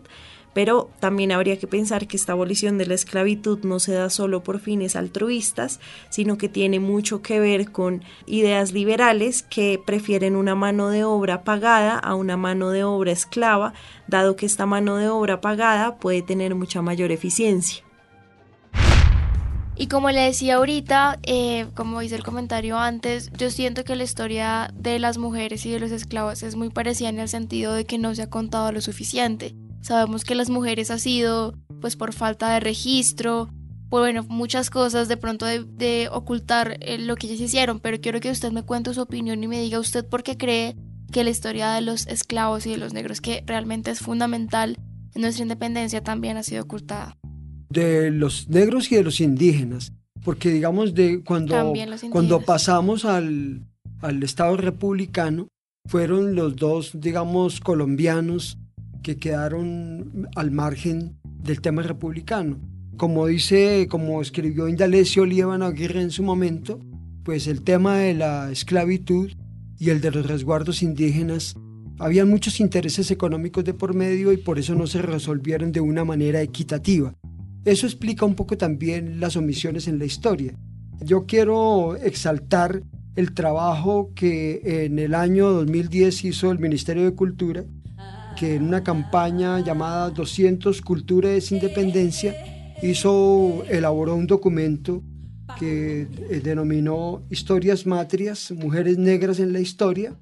pero 0.52 0.90
también 1.00 1.32
habría 1.32 1.58
que 1.58 1.66
pensar 1.66 2.06
que 2.06 2.16
esta 2.16 2.32
abolición 2.32 2.78
de 2.78 2.86
la 2.86 2.94
esclavitud 2.94 3.60
no 3.62 3.78
se 3.78 3.92
da 3.92 4.10
solo 4.10 4.42
por 4.42 4.60
fines 4.60 4.96
altruistas, 4.96 5.80
sino 6.08 6.38
que 6.38 6.48
tiene 6.48 6.80
mucho 6.80 7.22
que 7.22 7.40
ver 7.40 7.70
con 7.70 8.02
ideas 8.26 8.72
liberales 8.72 9.42
que 9.42 9.80
prefieren 9.84 10.36
una 10.36 10.54
mano 10.54 10.90
de 10.90 11.04
obra 11.04 11.44
pagada 11.44 11.98
a 11.98 12.14
una 12.14 12.36
mano 12.36 12.70
de 12.70 12.84
obra 12.84 13.12
esclava, 13.12 13.74
dado 14.06 14.36
que 14.36 14.46
esta 14.46 14.66
mano 14.66 14.96
de 14.96 15.08
obra 15.08 15.40
pagada 15.40 15.96
puede 15.96 16.22
tener 16.22 16.54
mucha 16.54 16.82
mayor 16.82 17.12
eficiencia. 17.12 17.84
Y 19.80 19.86
como 19.86 20.10
le 20.10 20.20
decía 20.20 20.56
ahorita, 20.56 21.18
eh, 21.22 21.66
como 21.74 22.02
hice 22.02 22.14
el 22.14 22.22
comentario 22.22 22.78
antes, 22.78 23.30
yo 23.38 23.50
siento 23.50 23.82
que 23.82 23.96
la 23.96 24.04
historia 24.04 24.70
de 24.74 24.98
las 24.98 25.16
mujeres 25.16 25.64
y 25.64 25.70
de 25.70 25.80
los 25.80 25.90
esclavos 25.90 26.42
es 26.42 26.54
muy 26.54 26.68
parecida 26.68 27.08
en 27.08 27.18
el 27.18 27.30
sentido 27.30 27.72
de 27.72 27.86
que 27.86 27.96
no 27.96 28.14
se 28.14 28.20
ha 28.20 28.28
contado 28.28 28.72
lo 28.72 28.82
suficiente. 28.82 29.54
Sabemos 29.80 30.24
que 30.24 30.34
las 30.34 30.50
mujeres 30.50 30.90
ha 30.90 30.98
sido 30.98 31.54
pues 31.80 31.96
por 31.96 32.12
falta 32.12 32.52
de 32.52 32.60
registro, 32.60 33.48
por 33.90 34.02
bueno, 34.02 34.24
muchas 34.28 34.70
cosas 34.70 35.08
de 35.08 35.16
pronto 35.16 35.46
de, 35.46 36.08
ocultar 36.12 36.78
eh, 36.80 36.98
lo 36.98 37.16
que 37.16 37.26
ellas 37.26 37.40
hicieron, 37.40 37.80
pero 37.80 38.00
quiero 38.00 38.20
que 38.20 38.30
usted 38.30 38.52
me 38.52 38.62
cuente 38.62 38.94
su 38.94 39.00
opinión 39.00 39.42
y 39.42 39.48
me 39.48 39.60
diga 39.60 39.80
usted 39.80 40.06
por 40.06 40.22
qué 40.22 40.36
cree 40.36 40.76
que 41.10 41.24
la 41.24 41.30
historia 41.30 41.72
de 41.72 41.80
los 41.80 42.06
esclavos 42.06 42.66
y 42.66 42.70
de 42.70 42.76
los 42.76 42.94
negros, 42.94 43.20
que 43.20 43.42
realmente 43.46 43.90
es 43.90 43.98
fundamental 43.98 44.78
en 45.14 45.22
nuestra 45.22 45.42
independencia, 45.42 46.04
también 46.04 46.36
ha 46.36 46.44
sido 46.44 46.62
ocultada. 46.62 47.18
De 47.68 48.10
los 48.12 48.48
negros 48.48 48.92
y 48.92 48.96
de 48.96 49.02
los 49.02 49.20
indígenas, 49.20 49.92
porque 50.24 50.50
digamos 50.50 50.94
de 50.94 51.24
cuando, 51.24 51.72
cuando 52.10 52.40
pasamos 52.42 53.04
al, 53.04 53.66
al 54.02 54.22
Estado 54.22 54.56
republicano, 54.56 55.48
fueron 55.88 56.36
los 56.36 56.54
dos, 56.54 56.92
digamos, 56.94 57.58
colombianos 57.58 58.56
que 59.02 59.16
quedaron 59.16 60.28
al 60.36 60.50
margen 60.50 61.16
del 61.42 61.60
tema 61.60 61.82
republicano. 61.82 62.58
Como 62.96 63.26
dice, 63.26 63.86
como 63.88 64.20
escribió 64.20 64.68
Indalecio 64.68 65.24
Líbano 65.24 65.66
Aguirre 65.66 66.02
en 66.02 66.10
su 66.10 66.22
momento, 66.22 66.80
pues 67.24 67.46
el 67.46 67.62
tema 67.62 67.96
de 67.96 68.14
la 68.14 68.50
esclavitud 68.50 69.30
y 69.78 69.90
el 69.90 70.00
de 70.00 70.10
los 70.10 70.26
resguardos 70.26 70.82
indígenas, 70.82 71.54
había 71.98 72.24
muchos 72.24 72.60
intereses 72.60 73.10
económicos 73.10 73.64
de 73.64 73.74
por 73.74 73.94
medio 73.94 74.32
y 74.32 74.36
por 74.36 74.58
eso 74.58 74.74
no 74.74 74.86
se 74.86 75.02
resolvieron 75.02 75.72
de 75.72 75.80
una 75.80 76.04
manera 76.04 76.42
equitativa. 76.42 77.14
Eso 77.64 77.86
explica 77.86 78.24
un 78.24 78.34
poco 78.34 78.56
también 78.56 79.20
las 79.20 79.36
omisiones 79.36 79.86
en 79.86 79.98
la 79.98 80.06
historia. 80.06 80.54
Yo 81.02 81.26
quiero 81.26 81.96
exaltar 81.96 82.82
el 83.16 83.32
trabajo 83.32 84.12
que 84.14 84.84
en 84.84 84.98
el 84.98 85.14
año 85.14 85.50
2010 85.50 86.24
hizo 86.24 86.50
el 86.52 86.58
Ministerio 86.58 87.04
de 87.04 87.14
Cultura 87.14 87.64
que 88.40 88.54
en 88.54 88.62
una 88.62 88.82
campaña 88.82 89.60
llamada 89.60 90.08
200 90.08 90.80
Culturas 90.80 91.52
Independencia 91.52 92.34
hizo, 92.82 93.62
elaboró 93.68 94.14
un 94.16 94.26
documento 94.26 95.02
que 95.58 96.08
eh, 96.30 96.40
denominó 96.42 97.22
Historias 97.28 97.84
Matrias, 97.84 98.50
Mujeres 98.52 98.96
Negras 98.96 99.40
en 99.40 99.52
la 99.52 99.60
Historia, 99.60 100.18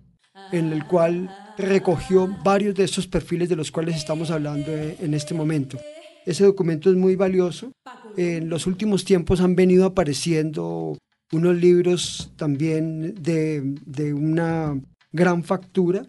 en 0.50 0.72
el 0.72 0.84
cual 0.84 1.30
recogió 1.56 2.28
varios 2.42 2.74
de 2.74 2.82
esos 2.82 3.06
perfiles 3.06 3.48
de 3.48 3.54
los 3.54 3.70
cuales 3.70 3.94
estamos 3.94 4.32
hablando 4.32 4.72
eh, 4.72 4.96
en 4.98 5.14
este 5.14 5.32
momento. 5.32 5.78
Ese 6.26 6.42
documento 6.42 6.90
es 6.90 6.96
muy 6.96 7.14
valioso. 7.14 7.70
En 8.16 8.48
los 8.48 8.66
últimos 8.66 9.04
tiempos 9.04 9.40
han 9.40 9.54
venido 9.54 9.84
apareciendo 9.84 10.98
unos 11.30 11.54
libros 11.54 12.32
también 12.34 13.14
de, 13.14 13.62
de 13.86 14.12
una 14.12 14.76
gran 15.12 15.44
factura 15.44 16.04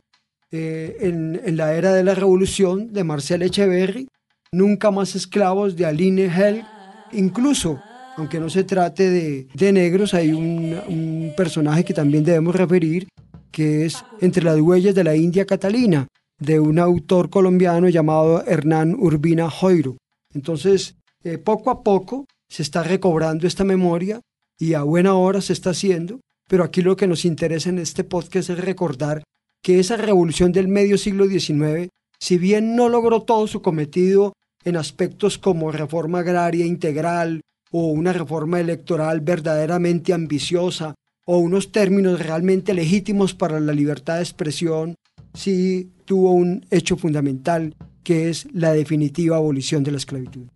eh, 0.51 0.97
en, 1.01 1.57
la 1.57 1.75
era 1.75 1.93
de 1.93 2.03
la 2.03 2.15
revolución 2.15 2.91
de 2.91 3.03
Marcel 3.03 3.41
Echeverry, 3.41 4.07
Nunca 4.51 4.89
más 4.89 5.15
esclavos 5.15 5.75
de 5.75 5.85
Aline 5.85 6.25
Hell, 6.25 6.63
incluso, 7.11 7.79
aunque 8.17 8.39
no 8.39 8.49
se 8.49 8.63
trate 8.63 9.47
de, 9.53 9.71
negros, 9.71 10.15
hay 10.15 10.33
un, 10.33 11.33
personaje 11.37 11.83
que 11.83 11.93
también 11.93 12.23
debemos 12.23 12.55
referir, 12.55 13.07
que 13.51 13.85
es 13.85 14.03
Entre 14.21 14.43
las 14.43 14.59
huellas 14.59 14.95
de 14.95 15.03
la 15.03 15.15
India 15.15 15.45
Catalina, 15.45 16.07
de 16.39 16.59
un 16.59 16.79
autor 16.79 17.29
colombiano 17.29 17.89
llamado 17.89 18.43
Hernán 18.45 18.95
Urbina 18.97 19.51
Joiro. 19.51 19.97
Entonces, 20.33 20.95
eh, 21.23 21.37
poco 21.37 21.69
a 21.69 21.83
poco 21.83 22.25
se 22.49 22.63
está 22.63 22.81
recobrando 22.81 23.45
esta 23.45 23.63
memoria 23.63 24.21
y 24.57 24.73
a 24.73 24.81
buena 24.81 25.13
hora 25.13 25.41
se 25.41 25.53
está 25.53 25.71
haciendo, 25.71 26.21
pero 26.47 26.63
aquí 26.63 26.81
lo 26.81 26.95
que 26.95 27.07
nos 27.07 27.23
interesa 27.23 27.69
en 27.69 27.77
este 27.77 28.03
podcast 28.03 28.49
es 28.49 28.57
recordar 28.57 29.21
que 29.61 29.79
esa 29.79 29.97
revolución 29.97 30.51
del 30.51 30.67
medio 30.67 30.97
siglo 30.97 31.27
XIX, 31.27 31.89
si 32.19 32.37
bien 32.37 32.75
no 32.75 32.89
logró 32.89 33.21
todo 33.21 33.47
su 33.47 33.61
cometido 33.61 34.33
en 34.63 34.77
aspectos 34.77 35.37
como 35.37 35.71
reforma 35.71 36.19
agraria 36.19 36.65
integral 36.65 37.41
o 37.71 37.87
una 37.87 38.13
reforma 38.13 38.59
electoral 38.59 39.21
verdaderamente 39.21 40.13
ambiciosa 40.13 40.95
o 41.25 41.37
unos 41.37 41.71
términos 41.71 42.19
realmente 42.19 42.73
legítimos 42.73 43.33
para 43.33 43.59
la 43.59 43.73
libertad 43.73 44.15
de 44.15 44.23
expresión, 44.23 44.95
sí 45.33 45.91
tuvo 46.05 46.31
un 46.31 46.65
hecho 46.71 46.97
fundamental 46.97 47.75
que 48.03 48.29
es 48.29 48.47
la 48.51 48.73
definitiva 48.73 49.37
abolición 49.37 49.83
de 49.83 49.91
la 49.91 49.97
esclavitud. 49.97 50.47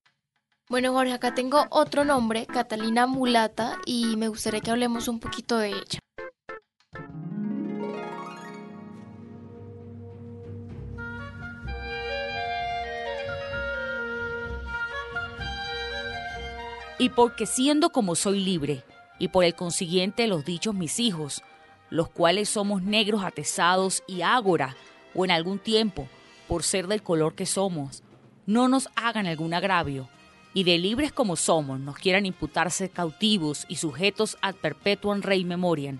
Bueno, 0.69 0.93
Jorge, 0.93 1.13
acá 1.13 1.35
tengo 1.35 1.65
otro 1.69 2.03
nombre, 2.03 2.47
Catalina 2.47 3.05
Mulata, 3.05 3.77
y 3.85 4.15
me 4.17 4.29
gustaría 4.29 4.61
que 4.61 4.71
hablemos 4.71 5.07
un 5.07 5.19
poquito 5.19 5.57
de 5.57 5.69
ella. 5.69 5.99
Y 17.03 17.09
porque 17.09 17.45
siendo 17.45 17.89
como 17.89 18.15
soy 18.15 18.39
libre 18.39 18.85
y 19.19 19.27
por 19.27 19.43
el 19.43 19.55
consiguiente 19.55 20.25
los 20.25 20.45
dichos 20.45 20.73
mis 20.73 21.01
hijos, 21.01 21.43
los 21.89 22.07
cuales 22.07 22.47
somos 22.47 22.81
negros 22.81 23.25
atesados 23.25 24.03
y 24.07 24.21
ágora, 24.21 24.77
o 25.13 25.25
en 25.25 25.31
algún 25.31 25.59
tiempo, 25.59 26.07
por 26.47 26.63
ser 26.63 26.87
del 26.87 27.03
color 27.03 27.35
que 27.35 27.45
somos, 27.45 28.03
no 28.45 28.69
nos 28.69 28.87
hagan 28.95 29.27
algún 29.27 29.53
agravio, 29.53 30.07
y 30.53 30.63
de 30.63 30.77
libres 30.77 31.11
como 31.11 31.35
somos 31.35 31.77
nos 31.77 31.97
quieran 31.97 32.25
imputarse 32.25 32.87
cautivos 32.87 33.65
y 33.67 33.75
sujetos 33.75 34.37
ad 34.39 34.55
perpetuam 34.55 35.21
rey 35.21 35.43
memoriam, 35.43 35.99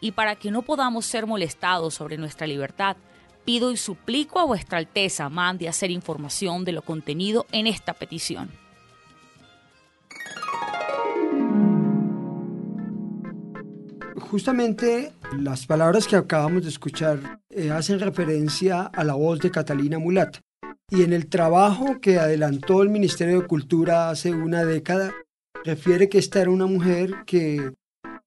y 0.00 0.10
para 0.10 0.34
que 0.34 0.50
no 0.50 0.62
podamos 0.62 1.06
ser 1.06 1.24
molestados 1.24 1.94
sobre 1.94 2.18
nuestra 2.18 2.48
libertad, 2.48 2.96
pido 3.44 3.70
y 3.70 3.76
suplico 3.76 4.40
a 4.40 4.44
vuestra 4.44 4.78
Alteza 4.78 5.28
mande 5.28 5.68
hacer 5.68 5.92
información 5.92 6.64
de 6.64 6.72
lo 6.72 6.82
contenido 6.82 7.46
en 7.52 7.68
esta 7.68 7.92
petición. 7.92 8.61
Justamente 14.32 15.12
las 15.36 15.66
palabras 15.66 16.06
que 16.06 16.16
acabamos 16.16 16.62
de 16.62 16.70
escuchar 16.70 17.42
eh, 17.50 17.70
hacen 17.70 18.00
referencia 18.00 18.84
a 18.84 19.04
la 19.04 19.12
voz 19.12 19.40
de 19.40 19.50
Catalina 19.50 19.98
Mulata. 19.98 20.40
Y 20.88 21.02
en 21.02 21.12
el 21.12 21.26
trabajo 21.26 22.00
que 22.00 22.18
adelantó 22.18 22.82
el 22.82 22.88
Ministerio 22.88 23.42
de 23.42 23.46
Cultura 23.46 24.08
hace 24.08 24.32
una 24.32 24.64
década, 24.64 25.12
refiere 25.66 26.08
que 26.08 26.16
esta 26.16 26.40
era 26.40 26.50
una 26.50 26.64
mujer 26.64 27.12
que 27.26 27.74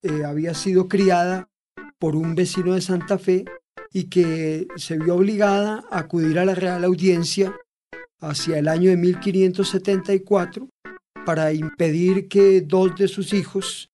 eh, 0.04 0.24
había 0.24 0.54
sido 0.54 0.88
criada 0.88 1.50
por 1.98 2.16
un 2.16 2.36
vecino 2.36 2.76
de 2.76 2.82
Santa 2.82 3.18
Fe 3.18 3.46
y 3.92 4.04
que 4.04 4.68
se 4.76 5.00
vio 5.00 5.16
obligada 5.16 5.86
a 5.90 6.02
acudir 6.02 6.38
a 6.38 6.46
la 6.46 6.54
Real 6.54 6.84
Audiencia 6.84 7.52
hacia 8.22 8.60
el 8.60 8.68
año 8.68 8.92
de 8.92 8.98
1574 8.98 10.70
para 11.26 11.52
impedir 11.52 12.28
que 12.28 12.62
dos 12.62 12.96
de 12.96 13.08
sus 13.08 13.34
hijos, 13.34 13.90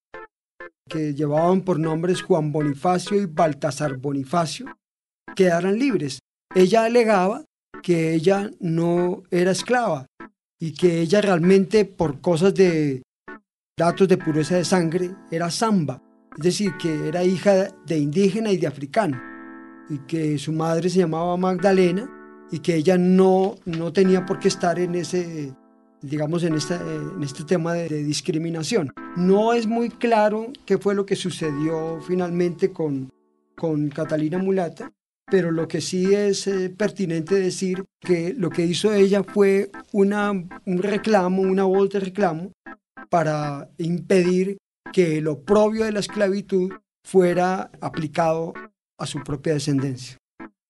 que 0.92 1.14
llevaban 1.14 1.62
por 1.62 1.80
nombres 1.80 2.22
Juan 2.22 2.52
Bonifacio 2.52 3.22
y 3.22 3.26
Baltasar 3.26 3.98
Bonifacio, 3.98 4.66
quedaran 5.36 5.80
libres. 5.80 6.20
Ella 6.54 6.84
alegaba 6.84 7.46
que 7.82 8.14
ella 8.14 8.52
no 8.60 9.24
era 9.32 9.52
esclava 9.52 10.08
y 10.60 10.74
que 10.74 11.00
ella 11.00 11.22
realmente 11.22 11.86
por 11.86 12.20
cosas 12.20 12.54
de 12.54 13.04
datos 13.78 14.08
de 14.08 14.18
pureza 14.18 14.56
de 14.56 14.66
sangre 14.66 15.16
era 15.32 15.50
samba, 15.50 16.04
es 16.38 16.44
decir, 16.44 16.76
que 16.78 17.08
era 17.08 17.24
hija 17.24 17.70
de 17.86 17.98
indígena 17.98 18.52
y 18.52 18.58
de 18.58 18.68
africano 18.68 19.20
y 19.90 20.00
que 20.00 20.38
su 20.38 20.52
madre 20.52 20.90
se 20.90 21.00
llamaba 21.00 21.38
Magdalena 21.38 22.10
y 22.52 22.60
que 22.60 22.76
ella 22.76 22.98
no, 22.98 23.56
no 23.66 23.94
tenía 23.94 24.26
por 24.26 24.40
qué 24.40 24.50
estar 24.50 24.78
en 24.78 24.96
ese, 24.96 25.54
digamos, 26.02 26.44
en, 26.44 26.56
esta, 26.56 26.76
en 26.76 27.24
este 27.24 27.44
tema 27.44 27.74
de, 27.74 27.90
de, 27.90 28.04
discriminación. 28.04 28.94
No 29.16 29.54
es 29.54 29.68
muy 29.68 29.90
claro 29.90 30.52
qué 30.66 30.78
fue 30.78 30.96
lo 30.96 31.06
que 31.06 31.16
sucedió 31.16 32.00
finalmente 32.02 32.72
con, 32.72 33.12
con 33.56 33.90
Catalina 33.90 34.38
Mulata, 34.38 34.92
pero 35.32 35.52
lo 35.52 35.68
que 35.68 35.80
sí 35.80 36.14
es 36.14 36.46
eh, 36.48 36.70
pertinente 36.70 37.36
decir 37.36 37.86
que 38.00 38.34
lo 38.34 38.50
que 38.50 38.66
hizo 38.66 38.94
ella 38.94 39.24
fue 39.24 39.72
una, 39.94 40.32
un 40.32 40.78
reclamo, 40.80 41.42
una 41.42 41.64
voz 41.64 41.90
de 41.90 42.02
reclamo 42.02 42.52
para 43.10 43.70
impedir 43.78 44.58
que 44.92 45.20
el 45.20 45.28
oprobio 45.28 45.86
de 45.86 45.94
la 45.94 46.02
esclavitud 46.02 46.74
fuera 47.04 47.72
aplicado 47.80 48.54
a 48.98 49.06
su 49.06 49.24
propia 49.24 49.54
descendencia. 49.54 50.18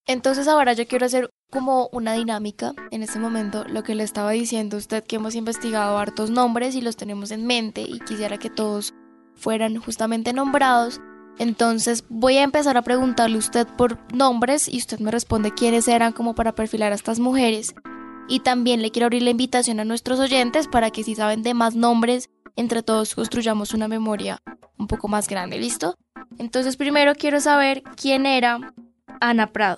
Entonces 0.07 0.47
ahora 0.47 0.73
yo 0.73 0.87
quiero 0.87 1.05
hacer 1.05 1.29
como 1.51 1.89
una 1.91 2.13
dinámica 2.13 2.73
en 2.91 3.03
este 3.03 3.19
momento, 3.19 3.65
lo 3.65 3.83
que 3.83 3.95
le 3.95 4.03
estaba 4.03 4.31
diciendo 4.31 4.77
usted 4.77 5.03
que 5.03 5.17
hemos 5.17 5.35
investigado 5.35 5.97
hartos 5.97 6.29
nombres 6.29 6.75
y 6.75 6.81
los 6.81 6.95
tenemos 6.95 7.31
en 7.31 7.45
mente 7.45 7.81
y 7.81 7.99
quisiera 7.99 8.37
que 8.37 8.49
todos 8.49 8.93
fueran 9.35 9.77
justamente 9.77 10.33
nombrados. 10.33 11.01
Entonces 11.37 12.03
voy 12.09 12.37
a 12.37 12.43
empezar 12.43 12.77
a 12.77 12.81
preguntarle 12.81 13.35
a 13.35 13.39
usted 13.39 13.67
por 13.77 13.97
nombres 14.13 14.67
y 14.67 14.77
usted 14.77 14.99
me 14.99 15.11
responde 15.11 15.53
quiénes 15.53 15.87
eran 15.87 16.13
como 16.13 16.35
para 16.35 16.55
perfilar 16.55 16.91
a 16.91 16.95
estas 16.95 17.19
mujeres. 17.19 17.73
Y 18.27 18.39
también 18.39 18.81
le 18.81 18.91
quiero 18.91 19.07
abrir 19.07 19.23
la 19.23 19.29
invitación 19.29 19.79
a 19.79 19.85
nuestros 19.85 20.19
oyentes 20.19 20.67
para 20.67 20.89
que 20.91 21.03
si 21.03 21.15
saben 21.15 21.43
de 21.43 21.53
más 21.53 21.75
nombres, 21.75 22.29
entre 22.55 22.83
todos 22.83 23.15
construyamos 23.15 23.73
una 23.73 23.87
memoria 23.87 24.39
un 24.77 24.87
poco 24.87 25.07
más 25.07 25.27
grande, 25.27 25.59
¿listo? 25.59 25.95
Entonces 26.37 26.77
primero 26.77 27.13
quiero 27.15 27.39
saber 27.39 27.83
quién 27.95 28.25
era 28.25 28.73
Ana 29.21 29.53
Prado. 29.53 29.77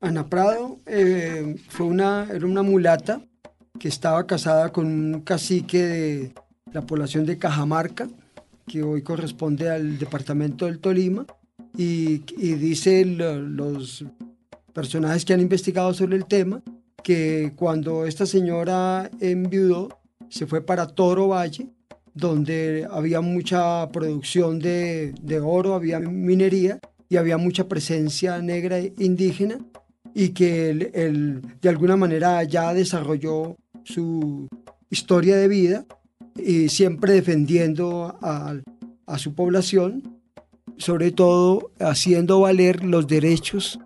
Ana 0.00 0.26
Prado 0.26 0.80
eh, 0.86 1.54
fue 1.68 1.86
una, 1.86 2.26
era 2.32 2.46
una 2.46 2.62
mulata 2.62 3.20
que 3.78 3.88
estaba 3.88 4.26
casada 4.26 4.72
con 4.72 4.86
un 4.86 5.20
cacique 5.20 5.82
de 5.82 6.34
la 6.72 6.80
población 6.80 7.26
de 7.26 7.36
Cajamarca, 7.36 8.08
que 8.66 8.82
hoy 8.82 9.02
corresponde 9.02 9.70
al 9.70 9.98
departamento 9.98 10.64
del 10.64 10.78
Tolima, 10.78 11.26
y, 11.76 12.22
y 12.38 12.54
dice 12.54 13.04
los 13.04 14.04
personajes 14.72 15.24
que 15.24 15.34
han 15.34 15.40
investigado 15.40 15.92
sobre 15.92 16.16
el 16.16 16.24
tema 16.24 16.62
que 17.02 17.52
cuando 17.54 18.06
esta 18.06 18.24
señora 18.24 19.10
enviudó, 19.20 20.00
se 20.30 20.46
fue 20.46 20.62
para 20.62 20.86
Toro 20.86 21.28
Valle, 21.28 21.68
donde 22.14 22.88
había 22.90 23.20
mucha 23.20 23.90
producción 23.90 24.58
de, 24.58 25.14
de 25.20 25.40
oro, 25.40 25.74
había 25.74 26.00
minería 26.00 26.80
y 27.14 27.16
había 27.16 27.38
mucha 27.38 27.68
presencia 27.68 28.42
negra 28.42 28.78
e 28.78 28.92
indígena 28.98 29.58
y 30.14 30.30
que 30.30 30.70
él, 30.70 31.42
de 31.62 31.68
alguna 31.68 31.96
manera 31.96 32.42
ya 32.42 32.74
desarrolló 32.74 33.56
su 33.84 34.48
historia 34.90 35.36
de 35.36 35.46
vida 35.46 35.84
y 36.36 36.68
siempre 36.70 37.12
defendiendo 37.12 38.18
a, 38.20 38.56
a 39.06 39.18
su 39.18 39.32
población, 39.32 40.18
sobre 40.76 41.12
todo 41.12 41.70
haciendo 41.78 42.40
valer 42.40 42.84
los 42.84 43.06
derechos 43.06 43.78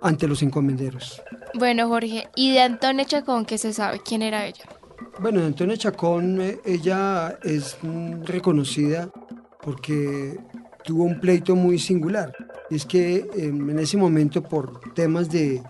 ante 0.00 0.28
los 0.28 0.42
encomenderos. 0.44 1.20
Bueno, 1.54 1.88
Jorge, 1.88 2.28
¿y 2.36 2.52
de 2.52 2.60
Antonio 2.60 3.04
Chacón 3.04 3.46
qué 3.46 3.58
se 3.58 3.72
sabe? 3.72 3.98
¿Quién 3.98 4.22
era 4.22 4.46
ella? 4.46 4.64
Bueno, 5.18 5.44
Antonia 5.44 5.76
Chacón, 5.76 6.40
ella 6.64 7.36
es 7.42 7.78
reconocida 8.22 9.10
porque 9.60 10.38
tuvo 10.86 11.04
un 11.04 11.20
pleito 11.20 11.56
muy 11.56 11.78
singular. 11.78 12.32
Es 12.70 12.86
que 12.86 13.26
em, 13.36 13.70
en 13.70 13.78
ese 13.78 13.96
momento, 13.96 14.42
por 14.42 14.80
temas 14.94 15.28
de, 15.30 15.60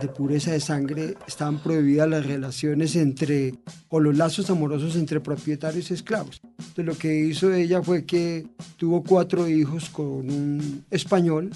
de 0.00 0.08
pureza 0.08 0.52
de 0.52 0.60
sangre, 0.60 1.16
estaban 1.26 1.58
prohibidas 1.58 2.08
las 2.08 2.26
relaciones 2.26 2.94
entre, 2.94 3.54
o 3.88 3.98
los 3.98 4.16
lazos 4.16 4.50
amorosos 4.50 4.94
entre 4.96 5.20
propietarios 5.20 5.90
y 5.90 5.94
esclavos. 5.94 6.40
Entonces, 6.58 6.84
lo 6.84 6.96
que 6.96 7.18
hizo 7.18 7.52
ella 7.52 7.82
fue 7.82 8.04
que 8.04 8.46
tuvo 8.76 9.02
cuatro 9.02 9.48
hijos 9.48 9.88
con 9.90 10.30
un 10.30 10.84
español, 10.90 11.50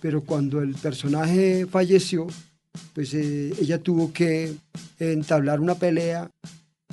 pero 0.00 0.22
cuando 0.22 0.60
el 0.60 0.74
personaje 0.74 1.66
falleció, 1.66 2.26
pues 2.94 3.14
eh, 3.14 3.52
ella 3.58 3.78
tuvo 3.82 4.12
que 4.12 4.54
entablar 4.98 5.60
una 5.60 5.74
pelea 5.74 6.30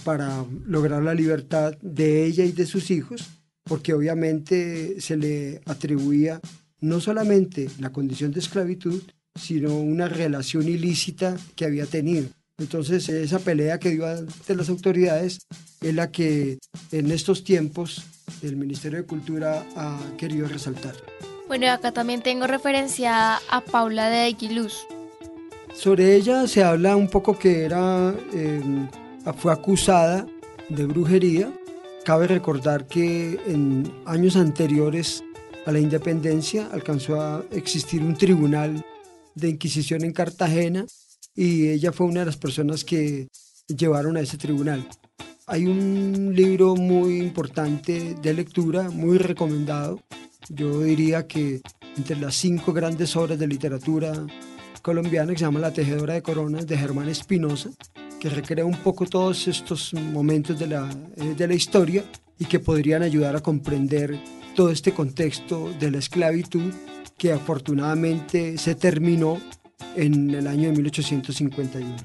para 0.04 0.46
lograr 0.66 1.04
la 1.04 1.14
libertad 1.14 1.76
de 1.82 2.26
ella 2.26 2.46
y 2.46 2.52
de 2.52 2.66
sus 2.66 2.90
hijos, 2.92 3.37
porque 3.68 3.94
obviamente 3.94 5.00
se 5.02 5.18
le 5.18 5.62
atribuía 5.66 6.40
no 6.80 7.00
solamente 7.00 7.70
la 7.80 7.92
condición 7.92 8.32
de 8.32 8.40
esclavitud, 8.40 9.02
sino 9.36 9.78
una 9.78 10.08
relación 10.08 10.68
ilícita 10.68 11.38
que 11.56 11.66
había 11.66 11.86
tenido. 11.86 12.28
Entonces 12.58 13.08
esa 13.10 13.40
pelea 13.40 13.80
que 13.80 13.92
dio 13.92 14.08
ante 14.08 14.56
las 14.56 14.70
autoridades 14.70 15.40
es 15.82 15.94
la 15.94 16.12
que 16.12 16.58
en 16.92 17.12
estos 17.12 17.44
tiempos 17.44 18.04
el 18.42 18.56
Ministerio 18.56 19.00
de 19.00 19.06
Cultura 19.06 19.66
ha 19.76 20.00
querido 20.18 20.48
resaltar. 20.48 20.96
Bueno, 21.48 21.70
acá 21.72 21.92
también 21.92 22.22
tengo 22.22 22.48
referencia 22.48 23.36
a 23.36 23.62
Paula 23.62 24.10
de 24.10 24.22
Aguiluz. 24.22 24.86
Sobre 25.74 26.16
ella 26.16 26.48
se 26.48 26.64
habla 26.64 26.96
un 26.96 27.10
poco 27.10 27.38
que 27.38 27.64
era... 27.64 28.16
Eh, 28.34 28.62
fue 29.34 29.52
acusada 29.52 30.26
de 30.70 30.86
brujería. 30.86 31.52
Cabe 32.08 32.26
recordar 32.26 32.88
que 32.88 33.38
en 33.48 33.92
años 34.06 34.38
anteriores 34.38 35.26
a 35.66 35.74
la 35.74 35.80
independencia 35.80 36.70
alcanzó 36.72 37.20
a 37.20 37.44
existir 37.52 38.02
un 38.02 38.16
tribunal 38.16 38.86
de 39.36 39.50
Inquisición 39.50 40.06
en 40.06 40.14
Cartagena 40.14 40.86
y 41.36 41.68
ella 41.68 41.92
fue 41.92 42.08
una 42.08 42.22
de 42.22 42.28
las 42.28 42.38
personas 42.38 42.86
que 42.86 43.28
llevaron 43.68 44.16
a 44.16 44.22
ese 44.22 44.38
tribunal. 44.38 44.88
Hay 45.48 45.66
un 45.66 46.32
libro 46.34 46.78
muy 46.78 47.20
importante 47.20 48.16
de 48.22 48.34
lectura, 48.34 48.90
muy 48.90 49.18
recomendado. 49.18 50.00
Yo 50.48 50.84
diría 50.84 51.28
que 51.28 51.60
entre 51.98 52.16
las 52.16 52.36
cinco 52.36 52.72
grandes 52.72 53.18
obras 53.18 53.38
de 53.38 53.48
literatura 53.48 54.14
colombiana 54.82 55.34
que 55.34 55.40
se 55.40 55.44
llama 55.44 55.60
La 55.60 55.74
Tejedora 55.74 56.14
de 56.14 56.22
Coronas 56.22 56.68
de 56.68 56.78
Germán 56.78 57.10
Espinosa, 57.10 57.70
que 58.20 58.30
recrea 58.30 58.66
un 58.66 58.78
poco 58.78 59.06
todos 59.06 59.48
estos 59.48 59.94
momentos 59.94 60.58
de 60.58 60.68
la, 60.68 60.90
eh, 61.18 61.36
de 61.36 61.48
la 61.48 61.54
historia 61.54 62.04
y 62.40 62.46
que 62.46 62.60
podrían 62.60 63.04
ayudar 63.04 63.36
a 63.36 63.42
comprender 63.42 64.18
todo 64.56 64.72
este 64.72 64.94
contexto 64.94 65.72
de 65.80 65.92
la 65.92 66.00
esclavitud 66.00 66.74
que 67.18 67.32
afortunadamente 67.32 68.58
se 68.58 68.76
terminó 68.76 69.40
en 69.96 70.30
el 70.32 70.48
año 70.48 70.70
de 70.70 70.76
1851. 70.76 71.96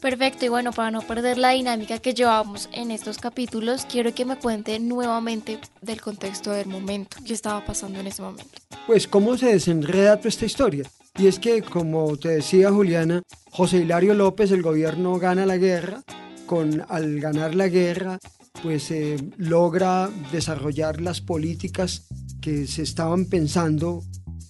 Perfecto, 0.00 0.44
y 0.44 0.48
bueno, 0.48 0.72
para 0.72 0.92
no 0.92 1.02
perder 1.02 1.38
la 1.38 1.50
dinámica 1.50 1.98
que 1.98 2.14
llevamos 2.14 2.68
en 2.72 2.92
estos 2.92 3.18
capítulos, 3.18 3.84
quiero 3.84 4.14
que 4.14 4.24
me 4.24 4.36
cuente 4.36 4.78
nuevamente 4.78 5.58
del 5.82 6.00
contexto 6.00 6.52
del 6.52 6.68
momento, 6.68 7.16
qué 7.26 7.32
estaba 7.32 7.64
pasando 7.64 7.98
en 7.98 8.06
ese 8.06 8.22
momento. 8.22 8.60
Pues 8.86 9.08
cómo 9.08 9.36
se 9.36 9.46
desenreda 9.46 10.16
toda 10.16 10.28
esta 10.28 10.46
historia. 10.46 10.84
Y 11.18 11.26
es 11.26 11.38
que, 11.40 11.62
como 11.62 12.16
te 12.16 12.28
decía 12.28 12.70
Juliana, 12.70 13.22
José 13.50 13.78
Hilario 13.78 14.14
López, 14.14 14.52
el 14.52 14.62
gobierno 14.62 15.18
gana 15.18 15.46
la 15.46 15.56
guerra, 15.56 16.04
con, 16.46 16.84
al 16.88 17.20
ganar 17.20 17.56
la 17.56 17.68
guerra, 17.68 18.18
pues 18.62 18.90
eh, 18.90 19.16
logra 19.36 20.10
desarrollar 20.32 21.00
las 21.00 21.20
políticas 21.20 22.06
que 22.40 22.66
se 22.66 22.82
estaban 22.82 23.26
pensando 23.26 24.02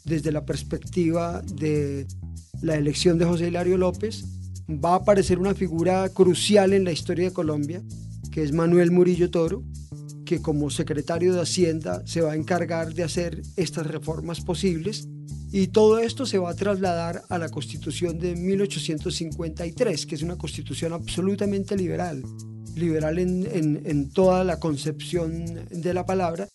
desde 0.05 0.31
la 0.31 0.45
perspectiva 0.45 1.43
de 1.43 2.07
la 2.61 2.77
elección 2.77 3.19
de 3.19 3.25
José 3.25 3.49
Hilario 3.49 3.79
López 3.79 4.25
va 4.69 4.93
a 4.93 4.97
aparecer 4.97 5.39
una 5.39 5.55
figura 5.55 6.09
crucial 6.11 6.73
en 6.73 6.85
la 6.85 6.93
historia 6.93 7.27
de 7.27 7.33
Colombia, 7.33 7.83
que 8.31 8.43
es 8.43 8.53
Manuel 8.53 8.91
Murillo 8.91 9.31
Toro, 9.31 9.65
que 10.27 10.43
como 10.43 10.69
secretario 10.69 11.33
de 11.33 11.41
Hacienda 11.41 12.03
se 12.07 12.21
va 12.21 12.33
a 12.33 12.37
encargar 12.37 12.93
de 12.93 13.03
hacer 13.03 13.41
estas 13.57 13.87
reformas 13.87 14.43
posibles. 14.43 15.09
Y 15.51 15.69
todo 15.69 15.99
esto 15.99 16.27
se 16.27 16.39
va 16.39 16.51
a 16.51 16.55
trasladar 16.55 17.23
a 17.31 17.39
la 17.39 17.49
constitución 17.49 18.19
de 18.19 18.37
1853, 18.37 20.05
que 20.05 20.15
es 20.15 20.23
una 20.23 20.37
constitución 20.37 20.93
absolutamente 20.93 21.75
liberal, 21.75 22.23
liberal 22.77 23.19
en, 23.19 24.11
toda 24.11 24.45
la 24.45 24.61
concepción 24.61 25.47
de 25.71 25.95
la 25.95 26.05
palabra, 26.05 26.49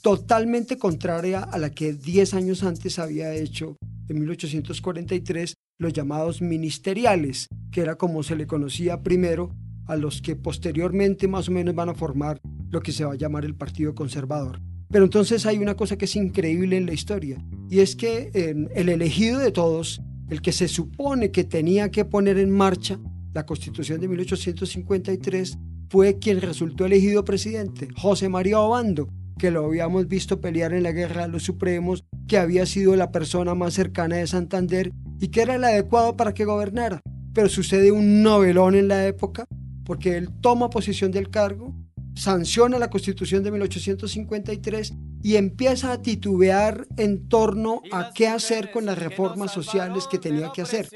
totalmente 0.00 0.78
contraria 0.78 1.40
a 1.40 1.58
la 1.58 1.70
que 1.70 1.92
10 1.92 2.34
años 2.34 2.62
antes 2.62 3.00
había 3.00 3.34
hecho 3.34 3.76
en 4.08 4.20
1843 4.20 5.54
los 5.78 5.92
llamados 5.92 6.40
ministeriales, 6.40 7.48
que 7.72 7.80
era 7.80 7.96
como 7.96 8.22
se 8.22 8.36
le 8.36 8.46
conocía 8.46 9.02
primero 9.02 9.50
a 9.86 9.96
los 9.96 10.22
que 10.22 10.36
posteriormente 10.36 11.26
más 11.26 11.48
o 11.48 11.52
menos 11.52 11.74
van 11.74 11.88
a 11.88 11.94
formar 11.94 12.40
lo 12.70 12.80
que 12.80 12.92
se 12.92 13.04
va 13.04 13.14
a 13.14 13.16
llamar 13.16 13.44
el 13.44 13.56
Partido 13.56 13.94
Conservador. 13.96 14.60
Pero 14.90 15.04
entonces 15.04 15.46
hay 15.46 15.58
una 15.58 15.74
cosa 15.74 15.96
que 15.96 16.04
es 16.04 16.16
increíble 16.16 16.76
en 16.76 16.86
la 16.86 16.92
historia, 16.92 17.44
y 17.68 17.80
es 17.80 17.96
que 17.96 18.30
el 18.74 18.88
elegido 18.88 19.38
de 19.38 19.50
todos, 19.50 20.00
el 20.30 20.42
que 20.42 20.52
se 20.52 20.68
supone 20.68 21.30
que 21.30 21.44
tenía 21.44 21.90
que 21.90 22.04
poner 22.04 22.38
en 22.38 22.50
marcha 22.50 22.98
la 23.34 23.46
Constitución 23.46 24.00
de 24.00 24.08
1853, 24.08 25.58
fue 25.88 26.18
quien 26.18 26.40
resultó 26.40 26.86
elegido 26.86 27.24
presidente, 27.24 27.88
José 27.96 28.28
María 28.28 28.60
Obando, 28.60 29.08
que 29.38 29.50
lo 29.50 29.66
habíamos 29.66 30.08
visto 30.08 30.40
pelear 30.40 30.72
en 30.72 30.82
la 30.82 30.92
Guerra 30.92 31.22
de 31.22 31.28
los 31.28 31.42
Supremos, 31.42 32.04
que 32.26 32.38
había 32.38 32.64
sido 32.66 32.96
la 32.96 33.12
persona 33.12 33.54
más 33.54 33.74
cercana 33.74 34.16
de 34.16 34.26
Santander 34.26 34.90
y 35.20 35.28
que 35.28 35.42
era 35.42 35.56
el 35.56 35.64
adecuado 35.64 36.16
para 36.16 36.32
que 36.32 36.44
gobernara. 36.44 37.00
Pero 37.34 37.48
sucede 37.48 37.92
un 37.92 38.22
novelón 38.22 38.74
en 38.74 38.88
la 38.88 39.06
época, 39.06 39.44
porque 39.84 40.16
él 40.16 40.30
toma 40.40 40.70
posición 40.70 41.12
del 41.12 41.28
cargo, 41.28 41.74
sanciona 42.16 42.78
la 42.78 42.90
Constitución 42.90 43.44
de 43.44 43.50
1853 43.52 44.94
y 45.22 45.36
empieza 45.36 45.92
a 45.92 46.02
titubear 46.02 46.86
en 46.96 47.28
torno 47.28 47.82
a 47.92 48.12
qué 48.12 48.26
hacer 48.26 48.72
con 48.72 48.86
las 48.86 48.98
reformas 48.98 49.52
sociales 49.52 50.06
que 50.10 50.18
tenía 50.18 50.50
que 50.52 50.62
hacer. 50.62 50.88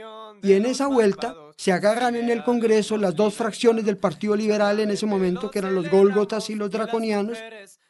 Y 0.43 0.55
en 0.55 0.65
esa 0.65 0.87
vuelta 0.87 1.37
se 1.57 1.73
agarran 1.73 2.17
en 2.17 2.31
el 2.31 2.43
Congreso 2.43 2.97
las 2.97 3.15
dos 3.15 3.35
fracciones 3.35 3.85
del 3.85 3.99
Partido 3.99 4.35
Liberal 4.35 4.81
en 4.81 4.91
ese 4.91 5.05
momento, 5.05 5.51
que 5.51 5.59
eran 5.59 5.75
los 5.75 5.91
Gólgotas 5.91 6.49
y 6.49 6.55
los 6.55 6.71
Draconianos. 6.71 7.39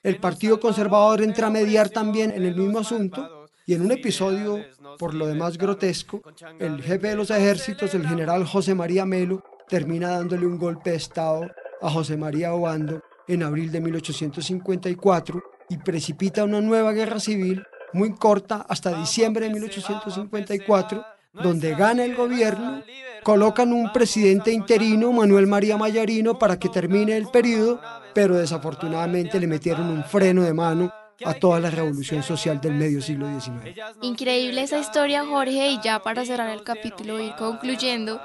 El 0.02 0.16
Partido 0.16 0.58
Conservador 0.58 1.22
entra 1.22 1.46
a 1.46 1.50
mediar 1.50 1.88
también 1.88 2.32
en 2.32 2.44
el 2.44 2.56
mismo 2.56 2.80
asunto. 2.80 3.46
Y 3.66 3.74
en 3.74 3.82
un 3.82 3.92
episodio, 3.92 4.58
por 4.98 5.14
lo 5.14 5.28
demás 5.28 5.56
grotesco, 5.56 6.22
el 6.58 6.82
jefe 6.82 7.08
de 7.08 7.16
los 7.16 7.30
ejércitos, 7.30 7.94
el 7.94 8.08
general 8.08 8.44
José 8.44 8.74
María 8.74 9.06
Melo, 9.06 9.44
termina 9.68 10.08
dándole 10.08 10.46
un 10.46 10.58
golpe 10.58 10.90
de 10.90 10.96
Estado 10.96 11.48
a 11.80 11.90
José 11.90 12.16
María 12.16 12.52
Obando 12.52 13.00
en 13.32 13.42
abril 13.42 13.70
de 13.70 13.80
1854 13.80 15.42
y 15.68 15.78
precipita 15.78 16.44
una 16.44 16.60
nueva 16.60 16.92
guerra 16.92 17.20
civil 17.20 17.62
muy 17.92 18.14
corta 18.14 18.66
hasta 18.68 18.98
diciembre 18.98 19.46
de 19.46 19.52
1854 19.52 21.04
donde 21.32 21.74
gana 21.74 22.04
el 22.04 22.16
gobierno, 22.16 22.82
colocan 23.22 23.72
un 23.72 23.92
presidente 23.92 24.52
interino, 24.52 25.12
Manuel 25.12 25.46
María 25.46 25.76
Mayarino, 25.76 26.38
para 26.38 26.58
que 26.58 26.68
termine 26.68 27.16
el 27.16 27.28
periodo, 27.28 27.80
pero 28.14 28.36
desafortunadamente 28.36 29.38
le 29.38 29.46
metieron 29.46 29.88
un 29.90 30.04
freno 30.04 30.42
de 30.42 30.52
mano 30.52 30.92
a 31.24 31.34
toda 31.34 31.60
la 31.60 31.70
revolución 31.70 32.22
social 32.22 32.60
del 32.60 32.74
medio 32.74 33.00
siglo 33.00 33.26
XIX. 33.28 33.78
Increíble 34.02 34.62
esa 34.62 34.78
historia, 34.78 35.24
Jorge, 35.24 35.70
y 35.70 35.80
ya 35.82 36.00
para 36.00 36.24
cerrar 36.24 36.50
el 36.50 36.64
capítulo 36.64 37.20
y 37.20 37.26
ir 37.26 37.34
concluyendo, 37.36 38.20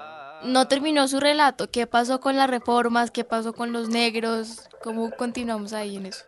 no 0.45 0.67
terminó 0.67 1.07
su 1.07 1.19
relato. 1.19 1.69
¿Qué 1.69 1.87
pasó 1.87 2.19
con 2.19 2.35
las 2.35 2.49
reformas? 2.49 3.11
¿Qué 3.11 3.23
pasó 3.23 3.53
con 3.53 3.73
los 3.73 3.89
negros? 3.89 4.69
¿Cómo 4.83 5.11
continuamos 5.11 5.73
ahí 5.73 5.97
en 5.97 6.05
eso? 6.07 6.23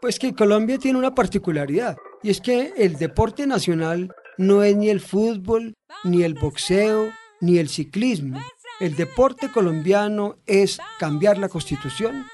Pues 0.00 0.18
que 0.18 0.34
Colombia 0.34 0.78
tiene 0.78 0.98
una 0.98 1.14
particularidad, 1.14 1.96
y 2.22 2.30
es 2.30 2.40
que 2.40 2.72
el 2.76 2.96
deporte 2.96 3.46
nacional 3.46 4.14
no 4.38 4.62
es 4.62 4.76
ni 4.76 4.90
el 4.90 5.00
fútbol, 5.00 5.74
ni 6.04 6.22
el 6.22 6.34
boxeo, 6.34 7.10
ni 7.40 7.58
el 7.58 7.68
ciclismo. 7.68 8.40
El 8.78 8.94
deporte 8.94 9.50
colombiano 9.50 10.36
es 10.46 10.78
cambiar 10.98 11.38
la 11.38 11.48
constitución 11.48 12.26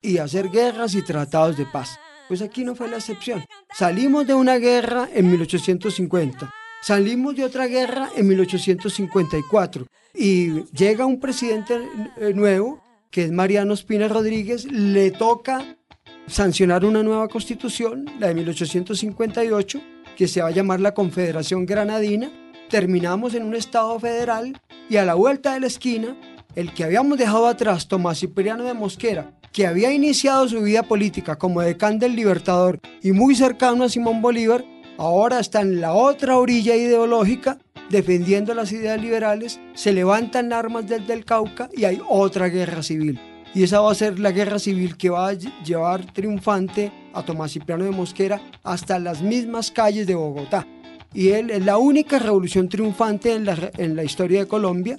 y 0.00 0.18
hacer 0.18 0.50
guerras 0.50 0.94
y 0.94 1.02
tratados 1.02 1.56
de 1.56 1.66
paz. 1.66 1.98
Pues 2.26 2.40
aquí 2.40 2.64
no 2.64 2.74
fue 2.74 2.88
la 2.88 2.96
excepción. 2.96 3.44
Salimos 3.74 4.26
de 4.26 4.34
una 4.34 4.56
guerra 4.56 5.08
en 5.12 5.30
1850, 5.30 6.52
salimos 6.84 7.34
de 7.34 7.44
otra 7.44 7.66
guerra 7.66 8.10
en 8.14 8.28
1854 8.28 9.86
y 10.14 10.64
llega 10.72 11.06
un 11.06 11.18
presidente 11.18 11.78
eh, 12.18 12.34
nuevo, 12.34 12.82
que 13.10 13.24
es 13.24 13.32
Mariano 13.32 13.72
Espina 13.72 14.06
Rodríguez, 14.06 14.70
le 14.70 15.10
toca 15.10 15.78
sancionar 16.26 16.84
una 16.84 17.02
nueva 17.02 17.28
constitución, 17.28 18.04
la 18.18 18.28
de 18.28 18.34
1858, 18.34 19.80
que 20.14 20.28
se 20.28 20.42
va 20.42 20.48
a 20.48 20.50
llamar 20.50 20.80
la 20.80 20.92
Confederación 20.92 21.64
Granadina, 21.64 22.30
terminamos 22.68 23.34
en 23.34 23.44
un 23.44 23.54
Estado 23.54 23.98
federal 23.98 24.60
y 24.90 24.96
a 24.96 25.06
la 25.06 25.14
vuelta 25.14 25.54
de 25.54 25.60
la 25.60 25.68
esquina, 25.68 26.16
el 26.54 26.74
que 26.74 26.84
habíamos 26.84 27.16
dejado 27.16 27.46
atrás, 27.46 27.88
Tomás 27.88 28.20
Cipriano 28.20 28.64
de 28.64 28.74
Mosquera, 28.74 29.32
que 29.52 29.66
había 29.66 29.90
iniciado 29.92 30.46
su 30.48 30.60
vida 30.60 30.82
política 30.82 31.36
como 31.36 31.62
decán 31.62 31.98
del 31.98 32.14
Libertador 32.14 32.80
y 33.02 33.12
muy 33.12 33.34
cercano 33.34 33.84
a 33.84 33.88
Simón 33.88 34.20
Bolívar, 34.20 34.64
ahora 34.98 35.40
está 35.40 35.60
en 35.60 35.80
la 35.80 35.94
otra 35.94 36.38
orilla 36.38 36.76
ideológica 36.76 37.58
defendiendo 37.90 38.54
las 38.54 38.72
ideas 38.72 39.00
liberales, 39.00 39.60
se 39.74 39.92
levantan 39.92 40.52
armas 40.52 40.86
desde 40.86 41.12
el 41.12 41.24
Cauca 41.24 41.68
y 41.76 41.84
hay 41.84 42.00
otra 42.08 42.48
guerra 42.48 42.82
civil. 42.82 43.20
Y 43.54 43.62
esa 43.62 43.80
va 43.80 43.92
a 43.92 43.94
ser 43.94 44.18
la 44.18 44.32
guerra 44.32 44.58
civil 44.58 44.96
que 44.96 45.10
va 45.10 45.28
a 45.28 45.32
llevar 45.32 46.12
triunfante 46.12 46.92
a 47.12 47.22
Tomás 47.22 47.52
Cipriano 47.52 47.84
de 47.84 47.92
Mosquera 47.92 48.40
hasta 48.64 48.98
las 48.98 49.22
mismas 49.22 49.70
calles 49.70 50.06
de 50.06 50.16
Bogotá. 50.16 50.66
Y 51.12 51.28
él 51.28 51.50
es 51.50 51.64
la 51.64 51.78
única 51.78 52.18
revolución 52.18 52.68
triunfante 52.68 53.32
en 53.32 53.44
la, 53.44 53.70
en 53.78 53.94
la 53.94 54.02
historia 54.02 54.40
de 54.40 54.48
Colombia. 54.48 54.96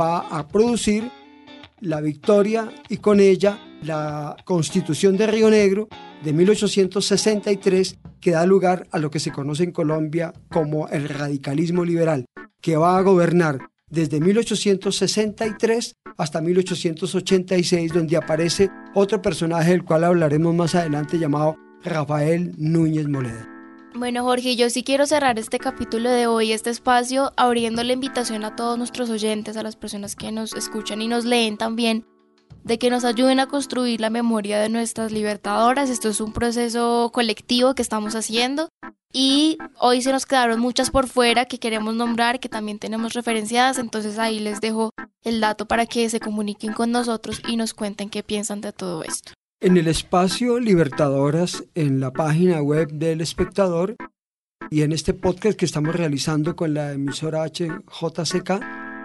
Va 0.00 0.20
a 0.20 0.48
producir 0.48 1.10
la 1.80 2.00
victoria 2.00 2.72
y 2.88 2.96
con 2.96 3.20
ella 3.20 3.58
la 3.82 4.34
constitución 4.44 5.18
de 5.18 5.26
Río 5.26 5.50
Negro 5.50 5.88
de 6.24 6.32
1863 6.32 7.98
que 8.20 8.32
da 8.32 8.46
lugar 8.46 8.86
a 8.90 8.98
lo 8.98 9.10
que 9.10 9.20
se 9.20 9.32
conoce 9.32 9.64
en 9.64 9.72
Colombia 9.72 10.32
como 10.50 10.88
el 10.88 11.08
radicalismo 11.08 11.84
liberal, 11.84 12.26
que 12.60 12.76
va 12.76 12.98
a 12.98 13.02
gobernar 13.02 13.58
desde 13.88 14.20
1863 14.20 15.96
hasta 16.16 16.40
1886, 16.40 17.92
donde 17.92 18.16
aparece 18.16 18.70
otro 18.94 19.20
personaje 19.20 19.70
del 19.70 19.84
cual 19.84 20.04
hablaremos 20.04 20.54
más 20.54 20.74
adelante 20.74 21.18
llamado 21.18 21.56
Rafael 21.82 22.54
Núñez 22.56 23.08
Moleda. 23.08 23.48
Bueno, 23.94 24.22
Jorge, 24.22 24.54
yo 24.54 24.70
sí 24.70 24.84
quiero 24.84 25.06
cerrar 25.06 25.38
este 25.38 25.58
capítulo 25.58 26.10
de 26.10 26.28
hoy, 26.28 26.52
este 26.52 26.70
espacio, 26.70 27.32
abriendo 27.36 27.82
la 27.82 27.92
invitación 27.92 28.44
a 28.44 28.54
todos 28.54 28.78
nuestros 28.78 29.10
oyentes, 29.10 29.56
a 29.56 29.64
las 29.64 29.74
personas 29.74 30.14
que 30.14 30.30
nos 30.30 30.52
escuchan 30.54 31.02
y 31.02 31.08
nos 31.08 31.24
leen 31.24 31.56
también, 31.56 32.06
de 32.64 32.78
que 32.78 32.90
nos 32.90 33.04
ayuden 33.04 33.40
a 33.40 33.46
construir 33.46 34.00
la 34.00 34.10
memoria 34.10 34.58
de 34.60 34.68
nuestras 34.68 35.12
libertadoras. 35.12 35.90
Esto 35.90 36.08
es 36.08 36.20
un 36.20 36.32
proceso 36.32 37.10
colectivo 37.12 37.74
que 37.74 37.82
estamos 37.82 38.14
haciendo 38.14 38.68
y 39.12 39.58
hoy 39.78 40.02
se 40.02 40.12
nos 40.12 40.24
quedaron 40.24 40.60
muchas 40.60 40.90
por 40.90 41.08
fuera 41.08 41.46
que 41.46 41.58
queremos 41.58 41.94
nombrar, 41.94 42.38
que 42.38 42.48
también 42.48 42.78
tenemos 42.78 43.14
referenciadas, 43.14 43.78
entonces 43.78 44.18
ahí 44.18 44.38
les 44.38 44.60
dejo 44.60 44.90
el 45.24 45.40
dato 45.40 45.66
para 45.66 45.86
que 45.86 46.08
se 46.08 46.20
comuniquen 46.20 46.72
con 46.72 46.92
nosotros 46.92 47.42
y 47.48 47.56
nos 47.56 47.74
cuenten 47.74 48.08
qué 48.08 48.22
piensan 48.22 48.60
de 48.60 48.72
todo 48.72 49.02
esto. 49.02 49.32
En 49.60 49.76
el 49.76 49.88
espacio 49.88 50.60
Libertadoras, 50.60 51.64
en 51.74 52.00
la 52.00 52.12
página 52.12 52.62
web 52.62 52.92
del 52.92 53.20
espectador 53.20 53.96
y 54.70 54.82
en 54.82 54.92
este 54.92 55.12
podcast 55.12 55.58
que 55.58 55.64
estamos 55.64 55.94
realizando 55.94 56.54
con 56.54 56.72
la 56.72 56.92
emisora 56.92 57.44
HJCK, 57.44 58.60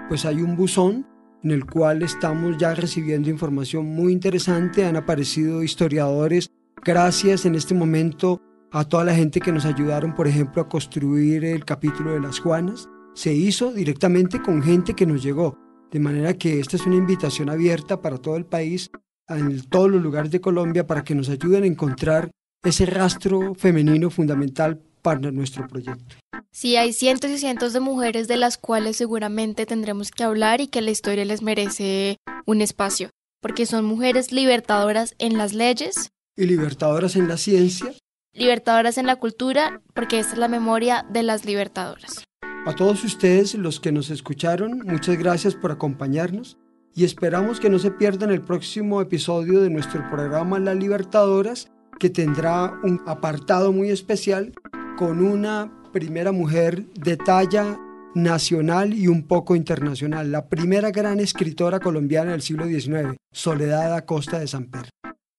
pues 0.08 0.26
hay 0.26 0.36
un 0.36 0.56
buzón 0.56 1.08
en 1.46 1.52
el 1.52 1.66
cual 1.66 2.02
estamos 2.02 2.58
ya 2.58 2.74
recibiendo 2.74 3.30
información 3.30 3.86
muy 3.86 4.12
interesante. 4.12 4.84
Han 4.84 4.96
aparecido 4.96 5.62
historiadores. 5.62 6.50
Gracias 6.84 7.46
en 7.46 7.54
este 7.54 7.76
momento 7.76 8.42
a 8.72 8.84
toda 8.84 9.04
la 9.06 9.14
gente 9.14 9.40
que 9.40 9.52
nos 9.52 9.64
ayudaron, 9.66 10.16
por 10.16 10.28
ejemplo, 10.28 10.64
a 10.64 10.68
construir 10.68 11.46
el 11.46 11.64
capítulo 11.64 12.14
de 12.14 12.20
las 12.20 12.40
Juanas. 12.40 12.90
Se 13.14 13.32
hizo 13.32 13.72
directamente 13.72 14.42
con 14.42 14.64
gente 14.64 14.96
que 14.96 15.06
nos 15.06 15.22
llegó. 15.22 15.56
De 15.92 16.00
manera 16.00 16.34
que 16.34 16.60
esta 16.60 16.78
es 16.78 16.86
una 16.88 16.96
invitación 16.96 17.52
abierta 17.52 18.02
para 18.02 18.18
todo 18.18 18.38
el 18.38 18.46
país, 18.46 18.90
en 19.30 19.62
todos 19.70 19.92
los 19.92 20.02
lugares 20.02 20.32
de 20.32 20.42
Colombia, 20.42 20.88
para 20.88 21.04
que 21.04 21.14
nos 21.14 21.30
ayuden 21.30 21.64
a 21.64 21.68
encontrar 21.68 22.32
ese 22.64 22.88
rastro 22.88 23.54
femenino 23.54 24.10
fundamental 24.10 24.82
para 25.06 25.32
nuestro 25.32 25.68
proyecto. 25.68 26.16
Sí, 26.52 26.78
hay 26.78 26.92
cientos 26.92 27.30
y 27.30 27.38
cientos 27.38 27.74
de 27.74 27.80
mujeres 27.80 28.28
de 28.28 28.38
las 28.38 28.58
cuales 28.58 28.98
seguramente 28.98 29.68
tendremos 29.68 30.10
que 30.10 30.24
hablar 30.24 30.62
y 30.62 30.68
que 30.68 30.82
la 30.82 30.90
historia 30.90 31.24
les 31.26 31.44
merece 31.44 32.18
un 32.48 32.60
espacio, 32.60 33.12
porque 33.40 33.68
son 33.68 33.86
mujeres 33.86 34.32
libertadoras 34.32 35.14
en 35.20 35.38
las 35.38 35.54
leyes. 35.54 36.10
Y 36.36 36.48
libertadoras 36.48 37.16
en 37.16 37.28
la 37.28 37.38
ciencia. 37.38 37.94
Libertadoras 38.34 38.98
en 38.98 39.06
la 39.06 39.18
cultura, 39.18 39.80
porque 39.94 40.18
esta 40.18 40.34
es 40.34 40.40
la 40.40 40.48
memoria 40.48 41.06
de 41.08 41.22
las 41.22 41.46
libertadoras. 41.46 42.24
A 42.66 42.74
todos 42.74 43.04
ustedes, 43.04 43.54
los 43.54 43.80
que 43.80 43.92
nos 43.92 44.10
escucharon, 44.10 44.80
muchas 44.88 45.20
gracias 45.20 45.54
por 45.54 45.72
acompañarnos 45.72 46.58
y 46.96 47.04
esperamos 47.04 47.60
que 47.60 47.70
no 47.70 47.78
se 47.78 47.92
pierdan 47.92 48.32
el 48.32 48.42
próximo 48.42 49.02
episodio 49.02 49.62
de 49.62 49.70
nuestro 49.70 50.10
programa 50.10 50.58
Las 50.58 50.78
Libertadoras, 50.78 51.70
que 52.00 52.10
tendrá 52.10 52.74
un 52.84 53.02
apartado 53.06 53.72
muy 53.72 53.92
especial 53.92 54.52
con 54.96 55.24
una 55.24 55.72
primera 55.92 56.32
mujer 56.32 56.86
de 56.94 57.18
talla 57.18 57.80
nacional 58.14 58.94
y 58.94 59.08
un 59.08 59.28
poco 59.28 59.56
internacional, 59.56 60.32
la 60.32 60.48
primera 60.48 60.92
gran 60.92 61.20
escritora 61.20 61.80
colombiana 61.80 62.32
del 62.32 62.42
siglo 62.42 62.66
XIX, 62.66 63.18
Soledad 63.32 63.94
Acosta 63.94 64.40
de 64.40 64.48
Samper. 64.48 64.90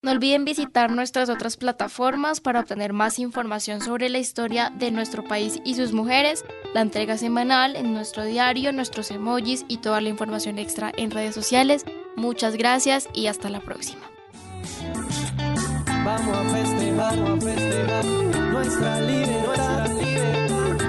No 0.02 0.12
olviden 0.12 0.44
visitar 0.44 0.92
nuestras 0.92 1.30
otras 1.30 1.56
plataformas 1.56 2.40
para 2.40 2.60
obtener 2.60 2.92
más 2.92 3.18
información 3.18 3.80
sobre 3.80 4.08
la 4.08 4.18
historia 4.18 4.70
de 4.78 4.90
nuestro 4.90 5.24
país 5.24 5.60
y 5.64 5.74
sus 5.74 5.92
mujeres, 5.92 6.44
la 6.74 6.82
entrega 6.82 7.16
semanal 7.16 7.74
en 7.76 7.92
nuestro 7.92 8.24
diario, 8.24 8.72
nuestros 8.72 9.10
emojis 9.10 9.64
y 9.68 9.78
toda 9.78 10.00
la 10.00 10.10
información 10.10 10.58
extra 10.58 10.92
en 10.96 11.10
redes 11.10 11.34
sociales. 11.34 11.84
Muchas 12.14 12.56
gracias 12.56 13.08
y 13.14 13.26
hasta 13.26 13.48
la 13.48 13.60
próxima. 13.60 14.02
Vamos 16.04 16.52
a 16.98 17.10
festejar, 17.10 17.18
vamos 17.18 17.36
a 17.36 17.40
festejar 17.40 18.04
nuestra 18.52 19.00
libertad. 19.00 19.90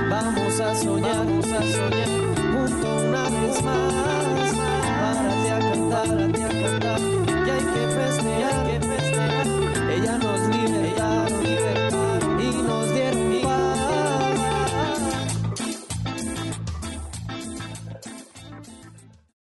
Vamos 0.09 0.59
a 0.59 0.75
soñar, 0.75 1.17
vamos 1.17 1.45
a 1.45 1.61
soñar 1.61 2.09
junto 2.53 2.95
una 3.07 3.23
vez 3.29 3.63
más. 3.63 3.93
Párate 4.99 5.51
a 5.51 5.59
cantar, 5.59 6.07
a 6.21 6.49
cantar 6.61 7.36